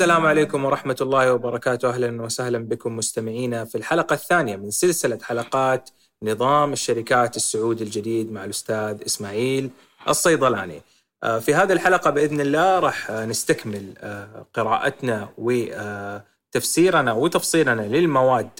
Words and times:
السلام 0.00 0.26
عليكم 0.26 0.64
ورحمة 0.64 0.96
الله 1.00 1.32
وبركاته. 1.32 1.88
أهلا 1.88 2.22
وسهلا 2.22 2.58
بكم 2.58 2.96
مستمعينا 2.96 3.64
في 3.64 3.78
الحلقة 3.78 4.14
الثانية 4.14 4.56
من 4.56 4.70
سلسلة 4.70 5.18
حلقات 5.22 5.90
نظام 6.22 6.72
الشركات 6.72 7.36
السعودي 7.36 7.84
الجديد 7.84 8.32
مع 8.32 8.44
الأستاذ 8.44 9.02
إسماعيل 9.06 9.70
الصيدلاني. 10.08 10.82
آه، 11.22 11.38
في 11.38 11.54
هذه 11.54 11.72
الحلقة 11.72 12.10
بإذن 12.10 12.40
الله 12.40 12.78
راح 12.78 13.10
نستكمل 13.10 13.94
آه، 13.98 14.46
قراءتنا 14.54 15.28
وتفسيرنا 15.38 17.12
وتفصيلنا 17.12 17.82
للمواد 17.82 18.50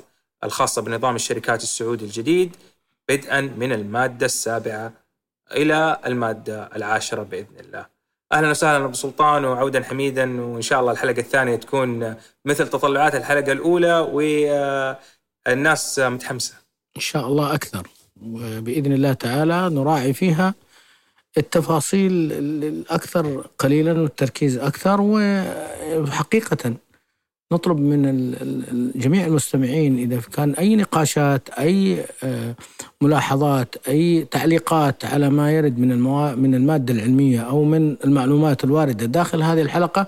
الخاصة 0.45 0.82
بنظام 0.82 1.14
الشركات 1.14 1.62
السعودي 1.62 2.04
الجديد 2.04 2.56
بدءا 3.09 3.40
من 3.40 3.72
المادة 3.72 4.26
السابعة 4.26 4.92
إلى 5.52 6.00
المادة 6.06 6.70
العاشرة 6.76 7.22
بإذن 7.22 7.56
الله. 7.60 7.99
أهلا 8.32 8.50
وسهلا 8.50 8.84
ابو 8.84 8.92
سلطان 8.94 9.44
وعودا 9.44 9.82
حميدا 9.82 10.40
وإن 10.40 10.62
شاء 10.62 10.80
الله 10.80 10.92
الحلقة 10.92 11.20
الثانية 11.20 11.56
تكون 11.56 12.14
مثل 12.44 12.68
تطلعات 12.68 13.14
الحلقة 13.14 13.52
الأولى 13.52 13.98
والناس 15.46 15.98
متحمسة. 15.98 16.54
إن 16.96 17.00
شاء 17.00 17.26
الله 17.26 17.54
أكثر 17.54 17.86
وبإذن 18.22 18.92
الله 18.92 19.12
تعالى 19.12 19.68
نراعي 19.70 20.12
فيها 20.12 20.54
التفاصيل 21.38 22.32
الأكثر 22.62 23.46
قليلا 23.58 23.92
والتركيز 24.00 24.58
أكثر 24.58 25.00
وحقيقة 25.00 26.74
نطلب 27.52 27.79
من 27.79 28.93
جميع 28.95 29.26
المستمعين 29.26 29.98
إذا 29.98 30.20
كان 30.20 30.54
أي 30.54 30.76
نقاشات 30.76 31.48
أي 31.51 32.04
آه، 32.23 32.54
ملاحظات 33.01 33.74
أي 33.88 34.24
تعليقات 34.30 35.04
على 35.04 35.30
ما 35.30 35.52
يرد 35.52 35.78
من 35.78 35.93
الموا... 35.93 36.34
من 36.34 36.54
المادة 36.54 36.95
العلمية 36.95 37.40
أو 37.40 37.65
من 37.65 37.96
المعلومات 38.04 38.65
الواردة 38.65 39.06
داخل 39.06 39.43
هذه 39.43 39.62
الحلقة 39.62 40.06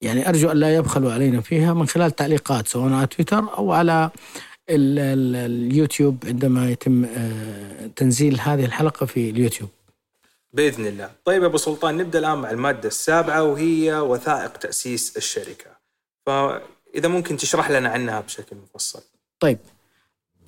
يعني 0.00 0.28
أرجو 0.28 0.50
أن 0.50 0.56
لا 0.56 0.74
يبخلوا 0.76 1.12
علينا 1.12 1.40
فيها 1.40 1.74
من 1.74 1.86
خلال 1.86 2.10
تعليقات 2.10 2.68
سواء 2.68 2.92
على 2.92 3.06
تويتر 3.06 3.58
أو 3.58 3.72
على 3.72 4.10
ال 4.70 4.98
ال 4.98 5.36
اليوتيوب 5.36 6.24
عندما 6.26 6.70
يتم 6.70 7.04
آه، 7.04 7.90
تنزيل 7.96 8.40
هذه 8.40 8.64
الحلقة 8.64 9.06
في 9.06 9.30
اليوتيوب. 9.30 9.70
بإذن 10.52 10.86
الله. 10.86 11.10
طيب 11.24 11.44
أبو 11.44 11.56
سلطان 11.56 11.96
نبدأ 11.96 12.18
الآن 12.18 12.38
مع 12.38 12.50
المادة 12.50 12.88
السابعة 12.88 13.42
وهي 13.42 13.94
وثائق 13.94 14.56
تأسيس 14.56 15.16
الشركة. 15.16 15.81
فإذا 16.26 17.08
ممكن 17.08 17.36
تشرح 17.36 17.70
لنا 17.70 17.88
عنها 17.88 18.20
بشكل 18.20 18.56
مفصل. 18.56 19.02
طيب 19.40 19.58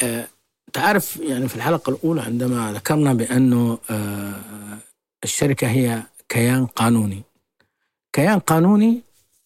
آه 0.02 0.28
تعرف 0.72 1.16
يعني 1.16 1.48
في 1.48 1.56
الحلقة 1.56 1.90
الأولى 1.90 2.22
عندما 2.22 2.72
ذكرنا 2.72 3.14
بأنه 3.14 3.78
آه 3.90 4.78
الشركة 5.24 5.66
هي 5.68 6.02
كيان 6.28 6.66
قانوني. 6.66 7.22
كيان 8.12 8.38
قانوني 8.38 9.02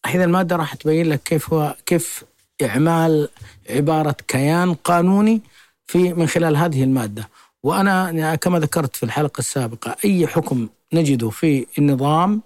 هذه 0.06 0.24
المادة 0.24 0.56
راح 0.56 0.74
تبين 0.74 1.08
لك 1.08 1.22
كيف 1.22 1.52
هو 1.52 1.76
كيف 1.86 2.24
إعمال 2.62 3.28
عبارة 3.70 4.16
كيان 4.28 4.74
قانوني 4.74 5.40
في 5.86 6.12
من 6.14 6.26
خلال 6.26 6.56
هذه 6.56 6.84
المادة. 6.84 7.28
وأنا 7.62 8.34
كما 8.34 8.58
ذكرت 8.58 8.96
في 8.96 9.02
الحلقة 9.02 9.38
السابقة 9.38 9.96
أي 10.04 10.26
حكم 10.26 10.68
نجده 10.92 11.30
في 11.30 11.66
النظام 11.78 12.42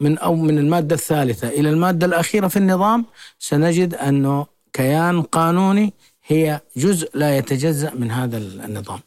من 0.00 0.18
أو 0.18 0.34
من 0.34 0.58
المادة 0.58 0.94
الثالثة 0.94 1.48
إلى 1.48 1.70
المادة 1.70 2.06
الأخيرة 2.06 2.48
في 2.48 2.56
النظام 2.56 3.04
سنجد 3.38 3.94
أنه 3.94 4.46
كيان 4.72 5.22
قانوني 5.22 5.92
هي 6.26 6.60
جزء 6.76 7.10
لا 7.14 7.38
يتجزأ 7.38 7.94
من 7.94 8.10
هذا 8.10 8.36
النظام. 8.38 9.00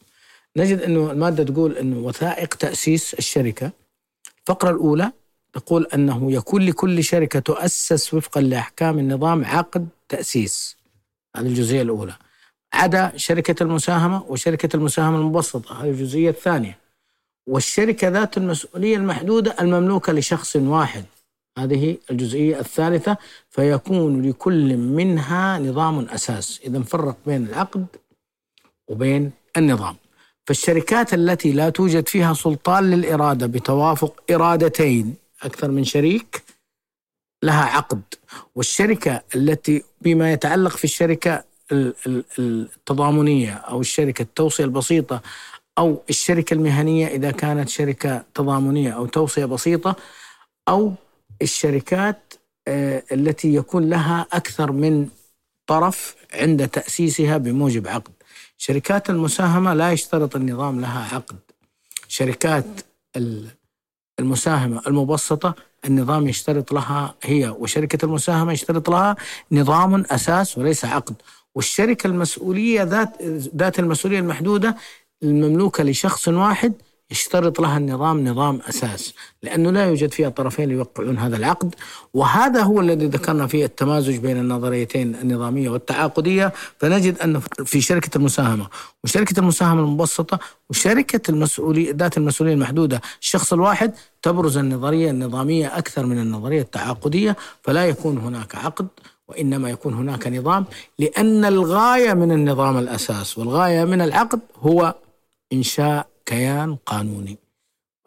نجد 0.58 0.82
أنه 0.82 1.12
المادة 1.12 1.44
تقول 1.44 1.78
أنه 1.78 1.98
وثائق 1.98 2.56
تأسيس 2.56 3.14
الشركة 3.14 3.72
الفقرة 4.42 4.70
الأولى 4.70 5.12
تقول 5.54 5.88
أنه 5.94 6.32
يكون 6.32 6.62
لكل 6.66 7.04
شركة 7.04 7.40
تؤسس 7.40 8.14
وفقا 8.14 8.42
لأحكام 8.42 9.00
النظام 9.00 9.46
عقد 9.46 9.88
تأسيس. 10.10 10.78
هذه 11.36 11.46
الجزئية 11.46 11.82
الأولى. 11.82 12.14
عدا 12.74 13.12
شركة 13.16 13.64
المساهمة 13.64 14.24
وشركة 14.28 14.76
المساهمة 14.76 15.18
المبسطة 15.18 15.84
هذه 15.84 15.90
الجزئية 15.90 16.30
الثانية. 16.30 16.83
والشركة 17.48 18.08
ذات 18.08 18.38
المسؤولية 18.38 18.98
المحدودة 18.98 19.56
المملوكة 19.62 20.14
لشخص 20.14 20.56
واحد. 20.56 21.06
هذه 21.58 21.98
الجزئية 22.12 22.60
الثالثة. 22.60 23.18
فيكون 23.50 24.30
لكل 24.30 24.78
منها 24.78 25.60
نظام 25.60 26.00
أساس. 26.00 26.60
إذا 26.66 26.80
نفرق 26.80 27.18
بين 27.26 27.48
العقد 27.48 27.86
وبين 28.88 29.32
النظام. 29.58 29.96
فالشركات 30.48 31.14
التي 31.14 31.52
لا 31.52 31.70
توجد 31.70 32.08
فيها 32.08 32.34
سلطان 32.34 32.92
للإرادة 32.92 33.48
بتوافق 33.48 34.24
إرادتين. 34.32 35.16
أكثر 35.44 35.72
من 35.72 35.84
شريك 35.84 36.44
لها 37.44 37.64
عقد. 37.64 38.02
والشركة 38.56 39.22
التي 39.36 39.84
بما 40.02 40.34
يتعلق 40.34 40.78
في 40.78 40.84
الشركة 40.84 41.44
التضامنية 42.40 43.54
أو 43.54 43.82
الشركة 43.82 44.22
التوصية 44.22 44.64
البسيطة 44.64 45.22
أو 45.78 46.04
الشركة 46.10 46.54
المهنية 46.54 47.08
إذا 47.08 47.32
كانت 47.32 47.70
شركة 47.70 48.24
تضامنية 48.34 48.92
أو 48.92 49.06
توصية 49.06 49.46
بسيطة 49.46 49.96
أو 50.68 50.94
الشركات 51.42 52.34
آه، 52.68 53.04
التي 53.12 53.56
يكون 53.56 53.90
لها 53.90 54.28
أكثر 54.34 54.72
من 54.72 55.08
طرف 55.68 56.16
عند 56.34 56.68
تأسيسها 56.68 57.38
بموجب 57.38 57.88
عقد. 57.88 58.12
شركات 58.58 59.10
المساهمة 59.10 59.74
لا 59.74 59.92
يشترط 59.92 60.36
النظام 60.36 60.82
لها 60.82 61.16
عقد. 61.16 61.36
شركات 62.08 62.66
المساهمة 64.20 64.82
المبسطة 64.88 65.56
النظام 65.86 66.28
يشترط 66.28 66.74
لها 66.74 67.16
هي 67.24 67.50
وشركة 67.50 68.06
المساهمة 68.06 68.54
يشترط 68.54 68.90
لها 68.90 69.16
نظام 69.52 70.06
أساس 70.12 70.58
وليس 70.58 70.86
عقد. 70.86 71.16
والشركة 71.56 72.08
المسؤولية 72.08 72.84
ذات 72.84 73.22
ذات 73.56 73.80
المسؤولية 73.80 74.20
المحدودة 74.20 74.76
المملوكة 75.24 75.84
لشخص 75.84 76.28
واحد 76.28 76.74
يشترط 77.12 77.62
لها 77.62 77.78
النظام 77.78 78.28
نظام 78.28 78.60
أساس 78.70 79.14
لأنه 79.44 79.72
لا 79.72 79.86
يوجد 79.86 80.12
فيها 80.12 80.30
طرفين 80.30 80.72
يوقعون 80.72 81.18
هذا 81.18 81.38
العقد. 81.38 81.76
وهذا 82.14 82.62
هو 82.62 82.82
الذي 82.82 83.06
ذكرنا 83.06 83.48
فيه 83.48 83.66
التمازج 83.66 84.18
بين 84.18 84.38
النظريتين 84.38 85.16
النظامية 85.16 85.70
والتعاقدية. 85.70 86.54
فنجد 86.80 87.20
أن 87.20 87.40
في 87.66 87.82
شركة 87.82 88.18
المساهمة 88.18 88.68
وشركة 89.04 89.40
المساهمة 89.40 89.82
المبسطة 89.82 90.40
وشركة 90.70 91.32
المسؤولية 91.32 91.94
ذات 91.96 92.18
المسؤولية 92.18 92.54
المحدودة 92.54 93.02
الشخص 93.22 93.54
الواحد 93.54 93.94
تبرز 94.22 94.58
النظرية 94.58 95.10
النظامية 95.10 95.78
أكثر 95.78 96.06
من 96.06 96.20
النظرية 96.20 96.62
التعاقدية 96.62 97.36
فلا 97.62 97.86
يكون 97.86 98.18
هناك 98.18 98.56
عقد 98.56 98.88
وإنما 99.28 99.70
يكون 99.70 99.94
هناك 99.94 100.28
نظام 100.28 100.66
لأن 101.00 101.46
الغاية 101.46 102.14
من 102.14 102.32
النظام 102.32 102.78
الأساس 102.78 103.38
والغاية 103.38 103.84
من 103.84 104.02
العقد 104.02 104.40
هو 104.62 104.96
إنشاء 105.54 106.08
كيان 106.26 106.76
قانوني. 106.86 107.38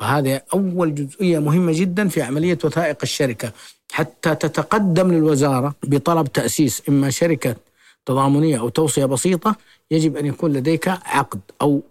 وهذا 0.00 0.42
أول 0.54 0.94
جزئية 0.94 1.38
مهمة 1.38 1.72
جدا 1.72 2.08
في 2.08 2.22
عملية 2.22 2.58
وثائق 2.64 2.98
الشركة. 3.02 3.52
حتى 3.92 4.34
تتقدم 4.34 5.12
للوزارة 5.12 5.74
بطلب 5.82 6.32
تأسيس 6.32 6.82
إما 6.88 7.10
شركة 7.10 7.56
تضامنية 8.06 8.60
أو 8.60 8.68
توصية 8.68 9.04
بسيطة 9.04 9.56
يجب 9.90 10.16
أن 10.16 10.26
يكون 10.26 10.52
لديك 10.52 10.88
عقد 10.88 11.40
أو 11.62 11.82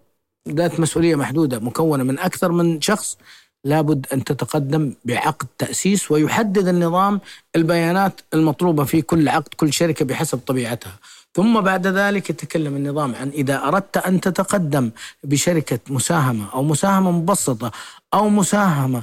ذات 0.48 0.80
مسؤولية 0.80 1.14
محدودة 1.16 1.58
مكونة 1.58 2.04
من 2.04 2.18
أكثر 2.18 2.52
من 2.52 2.80
شخص 2.80 3.18
لابد 3.64 4.06
أن 4.12 4.24
تتقدم 4.24 4.92
بعقد 5.04 5.46
تأسيس 5.58 6.10
ويحدد 6.10 6.68
النظام 6.68 7.20
البيانات 7.56 8.20
المطلوبة 8.34 8.84
في 8.84 9.02
كل 9.02 9.28
عقد 9.28 9.54
كل 9.56 9.72
شركة 9.72 10.04
بحسب 10.04 10.38
طبيعتها. 10.38 10.98
ثم 11.36 11.60
بعد 11.60 11.86
ذلك 11.86 12.30
يتكلم 12.30 12.76
النظام 12.76 13.14
عن 13.14 13.28
إذا 13.28 13.56
أردت 13.68 13.96
أن 13.96 14.20
تتقدم 14.20 14.90
بشركة 15.24 15.78
مساهمة 15.90 16.44
أو 16.54 16.62
مساهمة 16.62 17.10
مبسطة 17.10 17.70
أو 18.14 18.28
مساهمة 18.28 19.02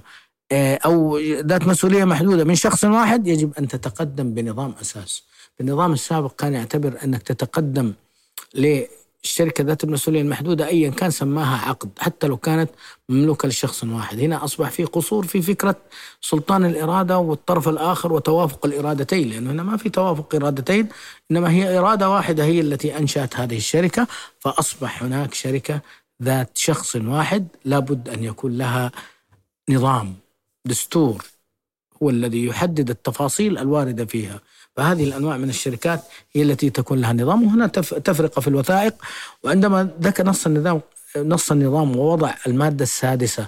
آه، 0.51 0.80
أو 0.85 1.18
ذات 1.19 1.68
مسؤولية 1.68 2.03
محدودة 2.06 2.44
من 2.44 2.56
شخص 2.56 2.83
واحد 2.83 3.27
يجب 3.27 3.53
أن 3.59 3.68
تتقدم 3.68 4.33
بنظام 4.33 4.74
أساس. 4.81 5.24
النظام 5.62 5.94
السابق 5.94 6.35
كان 6.35 6.53
يعتبر 6.53 6.94
أنك 7.03 7.21
تتقدم 7.21 7.94
الشركة 9.24 9.64
ذات 9.64 9.84
المسؤولية 9.84 10.22
المحدودة 10.22 10.68
أيا 10.68 10.90
كان 10.90 11.12
سماها 11.12 11.70
عقد 11.70 11.90
حتى 12.00 12.28
لو 12.28 12.38
كانت 12.38 12.70
مملوكة 13.10 13.48
لشخص 13.48 13.84
واحد. 13.84 14.20
هنا 14.20 14.44
أصبح 14.44 14.70
في 14.70 14.84
قصور 14.84 15.28
في 15.28 15.42
فكرة 15.42 15.75
سلطان 16.22 16.66
الإرادة 16.66 17.18
والطرف 17.18 17.70
الآخر 17.70 18.14
وتوافق 18.14 18.66
الإرادتين 18.66 19.30
لأنه 19.30 19.52
هنا 19.52 19.64
ما 19.64 19.78
في 19.78 19.90
توافق 19.90 20.36
إرادتين 20.36 20.90
إنما 21.31 21.52
هي 21.52 21.78
إرادة 21.80 22.10
واحدة 22.10 22.44
هي 22.44 22.62
التي 22.62 22.98
أنشأت 22.98 23.36
هذه 23.36 23.58
الشركة 23.58 24.08
فأصبح 24.40 25.04
هناك 25.04 25.34
شركة 25.34 25.81
ذات 26.24 26.58
شخص 26.58 26.96
واحد 26.96 27.48
لابد 27.66 28.10
أن 28.10 28.24
يكون 28.24 28.58
لها 28.58 28.92
نظام 29.70 30.16
دستور 30.66 31.25
هو 32.04 32.10
الذي 32.10 32.46
يحدد 32.46 32.90
التفاصيل 32.90 33.58
الواردة 33.58 34.06
فيها. 34.06 34.40
فهذه 34.75 35.04
الأنواع 35.04 35.38
من 35.38 35.50
الشركات 35.50 36.02
هي 36.34 36.42
التي 36.42 36.70
تكون 36.70 37.02
لها 37.02 37.14
نظام 37.14 37.44
وهنا 37.44 37.68
تفرقة 37.68 38.40
في 38.42 38.48
الوثائق. 38.48 38.94
وعندما 39.44 39.90
ذكر 40.02 40.25
نص 40.25 40.46
النظام 40.46 40.81
نص 41.18 41.52
النظام 41.52 41.96
ووضع 41.96 42.34
المادة 42.48 42.84
السادسة 42.84 43.48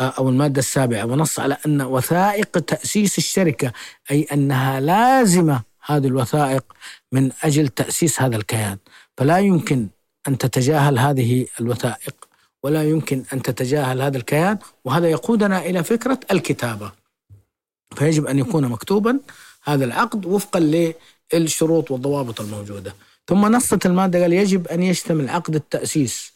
أو 0.00 0.28
المادة 0.28 0.58
السابعة 0.58 1.04
ونص 1.04 1.40
على 1.40 1.56
أن 1.66 1.82
وثائق 1.82 2.58
تأسيس 2.58 3.18
الشركة 3.18 3.72
أي 4.10 4.26
أنها 4.32 4.80
لازمة 4.80 5.62
هذه 5.86 6.06
الوثائق 6.06 6.64
من 7.12 7.30
أجل 7.42 7.68
تأسيس 7.68 8.22
هذا 8.22 8.36
الكيان. 8.36 8.78
فلا 9.16 9.38
يمكن 9.38 9.88
أن 10.28 10.38
تتجاهل 10.38 10.98
هذه 10.98 11.46
الوثائق 11.60 12.14
ولا 12.62 12.82
يمكن 12.84 13.24
أن 13.32 13.42
تتجاهل 13.42 14.02
هذا 14.02 14.16
الكيان 14.16 14.58
وهذا 14.84 15.08
يقودنا 15.10 15.66
إلى 15.66 15.84
فكرة 15.84 16.20
الكتابة. 16.30 16.92
فيجب 17.96 18.26
أن 18.26 18.38
يكون 18.38 18.68
مكتوبا 18.68 19.20
هذا 19.64 19.84
العقد 19.84 20.26
وفقا 20.26 20.92
للشروط 21.34 21.90
والضوابط 21.90 22.40
الموجودة. 22.40 22.94
ثم 23.28 23.46
نصت 23.46 23.86
المادة 23.86 24.22
قال 24.22 24.32
يجب 24.32 24.68
أن 24.68 24.82
يشتمل 24.82 25.28
عقد 25.28 25.54
التأسيس 25.54 26.32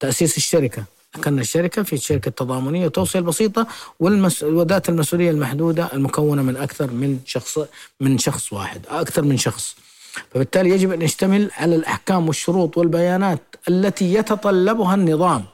تأسيس 0.00 0.36
الشركة. 0.36 0.84
ذكرنا 1.16 1.40
الشركة 1.40 1.82
في 1.82 1.96
شركة 1.96 2.30
تضامنية 2.30 2.88
توصية 2.88 3.20
بسيطة 3.20 3.66
والمس... 4.00 4.42
وذات 4.42 4.88
المسؤولية 4.88 5.30
المحدودة 5.30 5.90
المكونة 5.92 6.42
من 6.42 6.56
أكثر 6.56 6.90
من 6.90 7.20
شخص 7.24 7.58
من 8.00 8.18
شخص 8.18 8.52
واحد 8.52 8.86
أكثر 8.88 9.22
من 9.22 9.36
شخص. 9.36 9.76
فبالتالي 10.30 10.70
يجب 10.70 10.92
أن 10.92 11.02
يشتمل 11.02 11.50
على 11.56 11.76
الأحكام 11.76 12.26
والشروط 12.26 12.78
والبيانات 12.78 13.42
التي 13.68 14.14
يتطلبها 14.14 14.94
النظام. 14.94 15.44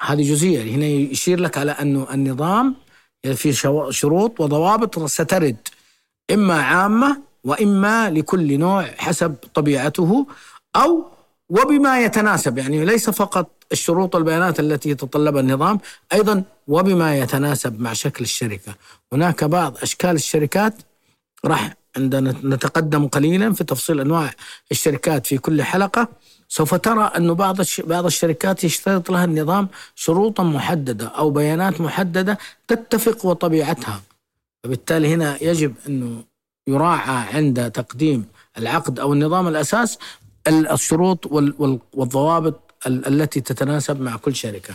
هذه 0.00 0.32
جزئية. 0.32 0.62
هنا 0.74 0.86
يشير 0.86 1.40
لك 1.40 1.58
على 1.58 1.72
أنه 1.72 2.06
النظام 2.14 2.74
في 3.34 3.52
شروط 3.90 4.40
وضوابط 4.40 5.04
سترد. 5.06 5.56
إما 6.32 6.62
عامة 6.62 7.16
وإما 7.44 8.10
لكل 8.10 8.58
نوع 8.58 8.82
حسب 8.98 9.34
طبيعته 9.54 10.26
أو 10.76 11.04
وبما 11.48 12.00
يتناسب 12.04 12.58
يعني 12.58 12.84
ليس 12.84 13.10
فقط 13.10 13.50
الشروط 13.72 14.14
والبيانات 14.14 14.60
التي 14.60 14.90
يتطلبها 14.90 15.40
النظام 15.40 15.80
أيضا 16.12 16.42
وبما 16.68 17.18
يتناسب 17.18 17.80
مع 17.80 17.92
شكل 17.92 18.24
الشركة. 18.24 18.74
هناك 19.12 19.44
بعض 19.44 19.76
أشكال 19.82 20.10
الشركات 20.10 20.74
راح 21.44 21.74
عندنا 21.96 22.34
نتقدم 22.44 23.08
قليلا 23.08 23.52
في 23.52 23.64
تفصيل 23.64 24.00
أنواع 24.00 24.30
الشركات 24.70 25.26
في 25.26 25.38
كل 25.38 25.62
حلقة. 25.62 26.08
سوف 26.48 26.74
ترى 26.74 27.12
أن 27.16 27.34
بعض 27.34 27.56
بعض 27.84 28.06
الشركات 28.06 28.64
يشترط 28.64 29.10
لها 29.10 29.24
النظام 29.24 29.68
شروطا 29.94 30.42
محددة 30.42 31.06
أو 31.06 31.30
بيانات 31.30 31.80
محددة 31.80 32.38
تتفق 32.68 33.26
وطبيعتها. 33.26 34.00
فبالتالي 34.64 35.14
هنا 35.14 35.42
يجب 35.42 35.74
أنه 35.88 36.24
يراعى 36.66 37.36
عند 37.36 37.70
تقديم 37.70 38.24
العقد 38.58 38.98
أو 38.98 39.12
النظام 39.12 39.48
الأساس 39.48 39.98
الشروط 40.48 41.26
والضوابط 41.94 42.74
التي 42.86 43.40
تتناسب 43.40 44.00
مع 44.00 44.16
كل 44.16 44.34
شركة. 44.34 44.74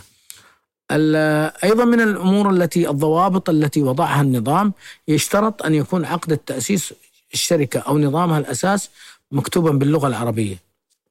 أيضا 1.64 1.84
من 1.84 2.00
الأمور 2.00 2.50
التي 2.50 2.90
الضوابط 2.90 3.50
التي 3.50 3.82
وضعها 3.82 4.22
النظام 4.22 4.72
يشترط 5.08 5.62
أن 5.62 5.74
يكون 5.74 6.04
عقد 6.04 6.32
التأسيس 6.32 6.94
الشركة 7.34 7.80
أو 7.80 7.98
نظامها 7.98 8.38
الأساس 8.38 8.90
مكتوبا 9.32 9.70
باللغة 9.70 10.08
العربية. 10.08 10.56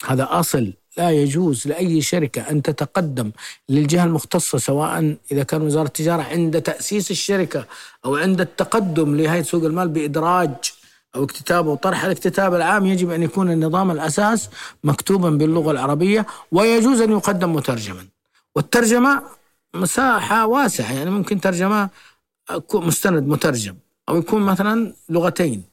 هذا 0.06 0.28
أصل 0.32 0.74
لا 0.98 1.12
يجوز 1.12 1.68
لأي 1.68 2.02
شركة 2.02 2.42
أن 2.42 2.62
تتقدم 2.62 3.32
للجهة 3.70 4.04
المختصة 4.04 4.58
سواء 4.58 5.18
إذا 5.32 5.44
كان 5.44 5.62
وزارة 5.62 5.88
التجارة 5.88 6.22
عند 6.24 6.62
تأسيس 6.62 7.12
الشركة 7.12 7.66
أو 8.06 8.16
عند 8.16 8.42
التقدم 8.42 9.16
لهيئة 9.16 9.42
سوق 9.42 9.64
المال 9.64 9.88
بإدراج 9.88 10.50
أو 11.16 11.24
اكتتاب 11.24 11.68
أو 11.68 11.76
طرح 11.76 12.04
الاكتتاب 12.04 12.54
العام 12.54 12.86
يجب 12.86 13.12
أن 13.12 13.24
يكون 13.24 13.52
النظام 13.52 13.92
الأساس 13.92 14.50
مكتوبا 14.84 15.30
باللغة 15.30 15.72
العربية 15.72 16.26
ويجوز 16.52 17.02
أن 17.02 17.12
يقدم 17.12 17.54
مترجما. 17.54 18.06
والترجمة 18.56 19.24
مساحة 19.76 20.46
واسعة 20.48 20.94
يعني 20.94 21.10
ممكن 21.10 21.42
ترجمة 21.42 21.90
مستند 22.74 23.28
مترجم 23.28 23.76
أو 24.10 24.18
يكون 24.18 24.42
مثلا 24.42 24.94
لغتين 25.10 25.64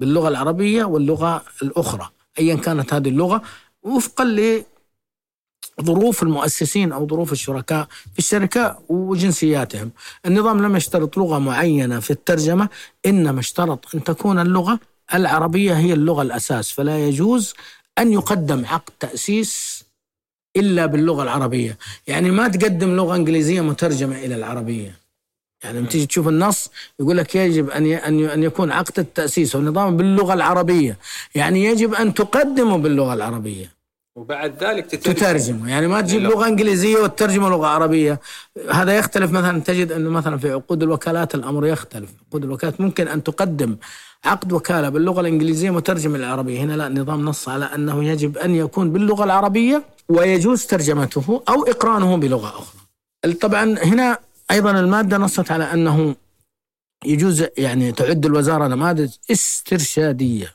باللغة 0.00 0.28
العربية 0.28 0.84
واللغة 0.84 1.42
الأخرى 1.62 2.10
أيا 2.38 2.54
كانت 2.54 2.94
هذه 2.94 3.08
اللغة. 3.08 3.42
وفقا 3.84 4.64
ظروف 5.82 6.22
المؤسسين 6.22 6.92
أو 6.92 7.08
ظروف 7.08 7.32
الشركاء 7.32 7.88
في 8.12 8.18
الشركة 8.18 8.78
وجنسياتهم. 8.88 9.90
النظام 10.26 10.62
لم 10.62 10.76
يشترط 10.76 11.18
لغة 11.18 11.38
معينة 11.38 12.00
في 12.00 12.10
الترجمة 12.10 12.68
إنما 13.06 13.40
اشترط 13.40 13.94
أن 13.94 14.04
تكون 14.04 14.38
اللغة 14.38 14.80
العربية 15.14 15.74
هي 15.74 15.92
اللغة 15.92 16.22
الأساس 16.22 16.72
فلا 16.72 17.08
يجوز 17.08 17.54
أن 17.98 18.12
يقدم 18.12 18.66
عقد 18.66 18.92
تأسيس 19.00 19.84
إلا 20.56 20.86
باللغة 20.86 21.22
العربية، 21.22 21.78
يعني 22.06 22.30
ما 22.30 22.48
تقدم 22.48 22.96
لغة 22.96 23.16
إنجليزية 23.16 23.60
مترجمة 23.60 24.16
إلى 24.18 24.34
العربية. 24.34 25.03
يعني 25.64 25.78
لما 25.78 25.88
تيجي 25.88 26.06
تشوف 26.06 26.28
النص 26.28 26.70
يقول 27.00 27.16
لك 27.16 27.34
يجب 27.34 27.70
أن 27.70 27.86
أن 27.86 28.24
أن 28.24 28.42
يكون 28.42 28.72
عقد 28.72 28.98
التأسيس 28.98 29.56
والنظام 29.56 29.96
باللغة 29.96 30.34
العربية، 30.34 30.98
يعني 31.34 31.64
يجب 31.64 31.94
أن 31.94 32.14
تقدمه 32.14 32.76
باللغة 32.78 33.14
العربية. 33.14 33.74
وبعد 34.16 34.64
ذلك 34.64 34.86
تترجمه. 34.86 35.70
يعني 35.70 35.86
ما 35.86 36.00
تجيب 36.00 36.22
لغة 36.22 36.46
إنجليزية 36.46 36.98
وتترجمه 36.98 37.48
لغة 37.48 37.66
عربية. 37.66 38.20
هذا 38.70 38.98
يختلف 38.98 39.30
مثلا 39.30 39.60
تجد 39.60 39.92
أنه 39.92 40.10
مثلا 40.10 40.38
في 40.38 40.52
عقود 40.52 40.82
الوكالات 40.82 41.34
الأمر 41.34 41.66
يختلف. 41.66 42.10
عقود 42.28 42.44
الوكالات 42.44 42.80
ممكن 42.80 43.08
أن 43.08 43.22
تقدم 43.22 43.76
عقد 44.24 44.52
وكالة 44.52 44.88
باللغة 44.88 45.20
الإنجليزية 45.20 45.70
مترجم 45.70 46.16
للعربية. 46.16 46.60
هنا 46.60 46.72
لا 46.72 46.86
النظام 46.86 47.24
نص 47.24 47.48
على 47.48 47.64
أنه 47.64 48.04
يجب 48.04 48.38
أن 48.38 48.54
يكون 48.54 48.90
باللغة 48.92 49.24
العربية 49.24 49.82
ويجوز 50.08 50.66
ترجمته 50.66 51.42
أو 51.48 51.62
إقرانه 51.62 52.16
بلغة 52.16 52.48
أخرى. 52.48 53.34
طبعا 53.34 53.78
هنا 53.82 54.18
أيضا 54.50 54.70
المادة 54.70 55.16
نصت 55.16 55.50
على 55.50 55.72
أنه 55.72 56.16
يجوز 57.04 57.44
يعني 57.58 57.92
تعد 57.92 58.26
الوزارة 58.26 58.66
نماذج 58.66 59.14
استرشادية 59.30 60.54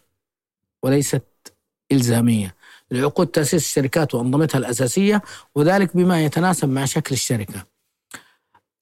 وليست 0.84 1.24
إلزامية. 1.92 2.56
لعقود 2.92 3.28
تأسيس 3.28 3.66
الشركات 3.66 4.16
وأنظمتها 4.16 4.58
الأساسية 4.60 5.22
وذلك 5.56 5.98
بما 5.98 6.26
يتناسب 6.26 6.70
مع 6.70 6.86
شكل 6.86 7.16
الشركة. 7.16 7.66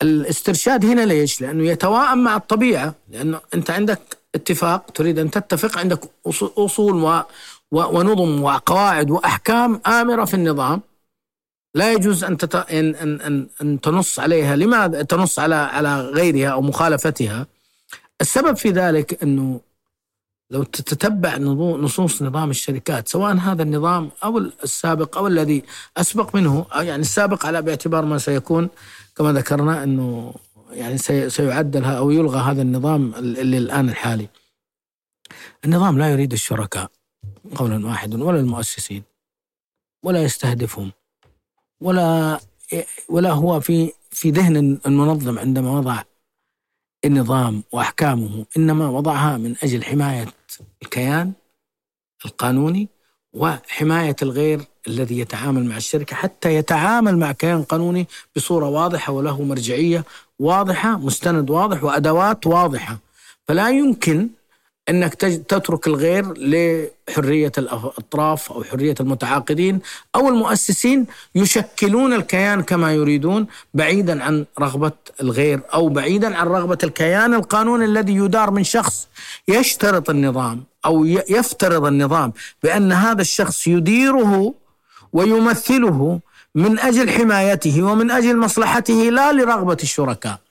الاسترشاد 0.01 0.85
هنا 0.85 1.01
ليش؟ 1.05 1.41
لأنه 1.41 1.63
يتواءم 1.63 2.23
مع 2.23 2.35
الطبيعة. 2.35 2.95
لأنه 3.09 3.41
أنت 3.53 3.71
عندك 3.71 4.17
اتفاق 4.35 4.91
تريد 4.91 5.19
أن 5.19 5.31
تتفق 5.31 5.77
عندك 5.77 5.99
أصول 6.57 7.03
و 7.03 7.23
ونظم 7.71 8.43
وقواعد 8.43 9.11
وأحكام 9.11 9.81
آمرة 9.87 10.25
في 10.25 10.33
النظام. 10.33 10.81
لا 11.77 11.93
يجوز 11.93 12.23
أن, 12.23 12.37
تت... 12.37 12.55
أن, 12.55 12.95
أن, 12.95 13.47
أن 13.61 13.81
تنص 13.81 14.19
عليها. 14.19 14.55
لماذا 14.55 15.01
تنص 15.01 15.39
على 15.39 15.55
على 15.55 16.01
غيرها 16.01 16.49
أو 16.49 16.61
مخالفتها؟ 16.61 17.47
السبب 18.21 18.57
في 18.57 18.69
ذلك 18.69 19.23
أنه 19.23 19.61
لو 20.51 20.63
تتبع 20.63 21.37
نصوص 21.37 22.21
نظام 22.21 22.49
الشركات 22.49 23.07
سواء 23.07 23.35
هذا 23.35 23.63
النظام 23.63 24.09
أو 24.23 24.37
السابق 24.37 25.17
أو 25.17 25.27
الذي 25.27 25.63
أسبق 25.97 26.35
منه 26.35 26.65
يعني 26.75 27.01
السابق 27.01 27.45
على 27.45 27.61
باعتبار 27.61 28.05
ما 28.05 28.17
سيكون 28.17 28.69
كما 29.15 29.33
ذكرنا 29.33 29.83
إنه 29.83 30.33
يعني 30.71 30.97
سيعدل 31.29 31.85
أو 31.85 32.11
يلغى 32.11 32.39
هذا 32.39 32.61
النظام 32.61 33.13
اللي 33.15 33.57
الآن 33.57 33.89
الحالي. 33.89 34.29
النظام 35.65 35.97
لا 35.97 36.11
يريد 36.11 36.33
الشركاء 36.33 36.91
قولا 37.55 37.87
واحدا 37.87 38.23
ولا 38.23 38.39
المؤسسين 38.39 39.03
ولا 40.03 40.23
يستهدفهم. 40.23 40.91
ولا 41.81 42.39
ولا 43.09 43.31
هو 43.31 43.59
في 43.59 43.91
في 44.11 44.31
ذهن 44.31 44.79
المنظم 44.85 45.39
عندما 45.39 45.71
وضع 45.71 46.03
النظام 47.05 47.63
وأحكامه 47.71 48.45
إنما 48.57 48.89
وضعها 48.89 49.37
من 49.37 49.55
أجل 49.63 49.83
حماية 49.83 50.25
الكيان 50.81 51.33
القانوني 52.25 52.89
وحماية 53.33 54.15
الغير 54.21 54.61
الذي 54.87 55.19
يتعامل 55.19 55.65
مع 55.65 55.77
الشركة 55.77 56.15
حتى 56.15 56.55
يتعامل 56.55 57.17
مع 57.17 57.31
كيان 57.31 57.63
قانوني 57.63 58.07
بصورة 58.35 58.65
واضحة 58.69 59.13
وله 59.13 59.43
مرجعية 59.43 60.05
واضحة 60.39 60.97
مستند 60.97 61.49
واضح 61.49 61.83
وأدوات 61.83 62.47
واضحة. 62.47 62.97
فلا 63.47 63.69
يمكن 63.69 64.29
إنك 64.89 65.13
تترك 65.13 65.87
الغير 65.87 66.33
لحرية 66.37 67.51
الأطراف 67.57 68.51
أو 68.51 68.63
حرية 68.63 68.95
المتعاقدين 68.99 69.79
أو 70.15 70.29
المؤسسين 70.29 71.05
يشكلون 71.35 72.13
الكيان 72.13 72.63
كما 72.63 72.93
يريدون 72.93 73.47
بعيدا 73.73 74.23
عن 74.23 74.45
رغبة 74.59 74.91
الغير 75.21 75.61
أو 75.73 75.89
بعيدا 75.89 76.37
عن 76.37 76.47
رغبة 76.47 76.77
الكيان 76.83 77.33
القانوني 77.33 77.85
الذي 77.85 78.15
يدار 78.15 78.51
من 78.51 78.63
شخص 78.63 79.07
يشترط 79.47 80.09
النظام 80.09 80.63
أو 80.85 81.05
يفترض 81.05 81.85
النظام 81.85 82.33
بأن 82.63 82.91
هذا 82.91 83.21
الشخص 83.21 83.67
يديره 83.67 84.53
ويمثله 85.13 86.19
من 86.55 86.79
أجل 86.79 87.09
حمايته 87.09 87.83
ومن 87.83 88.11
أجل 88.11 88.37
مصلحته 88.37 88.93
لا 88.93 89.31
لرغبة 89.31 89.77
الشركاء. 89.83 90.46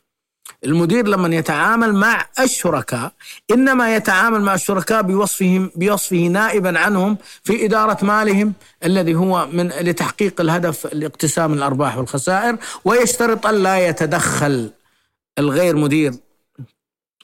المدير 0.64 1.08
لما 1.08 1.36
يتعامل 1.36 1.94
مع 1.94 2.26
الشركاء 2.40 3.12
إنما 3.50 3.96
يتعامل 3.96 4.40
مع 4.40 4.54
الشركاء 4.54 5.02
بوصفهم 5.02 5.70
بوصفه 5.76 6.16
نائبا 6.16 6.78
عنهم 6.78 7.18
في 7.44 7.64
إدارة 7.64 8.04
مالهم 8.04 8.52
الذي 8.84 9.14
هو 9.14 9.48
من 9.52 9.68
لتحقيق 9.68 10.40
الهدف 10.40 10.86
الاقتسام 10.86 11.52
الأرباح 11.52 11.98
والخسائر 11.98 12.56
ويشترط 12.84 13.46
الا 13.46 13.88
يتدخل 13.88 14.70
الغير 15.38 15.76
مدير 15.76 16.14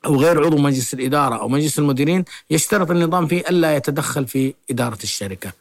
أو 0.06 0.16
غير 0.16 0.44
عضو 0.44 0.56
مجلس 0.56 0.94
الإدارة 0.94 1.40
أو 1.40 1.48
مجلس 1.48 1.78
المديرين 1.78 2.24
يشترط 2.50 2.90
النظام 2.90 3.26
فيه 3.26 3.40
الا 3.40 3.76
يتدخل 3.76 4.26
في 4.26 4.54
إدارة 4.70 4.98
الشركة. 5.02 5.52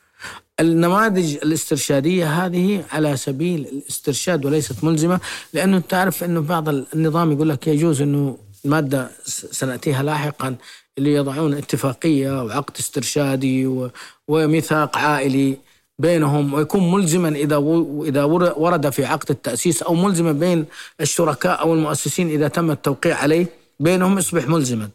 النماذج 0.62 1.36
الاسترشادية 1.36 2.46
هذه 2.46 2.84
على 2.92 3.18
سبيل 3.18 3.68
الاسترشاد 3.68 4.46
وليست 4.46 4.84
ملزمة 4.84 5.20
لأنه 5.54 5.80
تعرف 5.80 6.24
إنه 6.24 6.42
بعض 6.42 6.70
النظام 6.70 7.32
يقول 7.32 7.50
لك 7.50 7.68
يجوز 7.68 8.02
إنه 8.02 8.38
الماده 8.66 9.10
سنأتيها 9.52 10.04
لاحقا 10.04 10.56
اللي 10.98 11.14
يضعون 11.14 11.54
اتفاقية 11.54 12.44
وعقد 12.44 12.78
استرشادي 12.80 13.90
وميثاق 14.28 14.98
عائلي 14.98 15.58
بينهم 16.00 16.54
ويكون 16.54 16.92
ملزما 16.92 17.30
إذا 17.30 17.58
إذا 18.06 18.24
ورد 18.58 18.90
في 18.90 19.06
عقد 19.06 19.30
التأسيس 19.32 19.84
أو 19.84 19.94
ملزما 19.94 20.32
بين 20.32 20.66
الشركاء 21.02 21.60
أو 21.62 21.74
المؤسسين 21.74 22.30
إذا 22.30 22.48
تم 22.48 22.72
التوقيع 22.72 23.18
عليه 23.18 23.46
بينهم 23.80 24.18
يصبح 24.18 24.48
ملزما. 24.48 24.90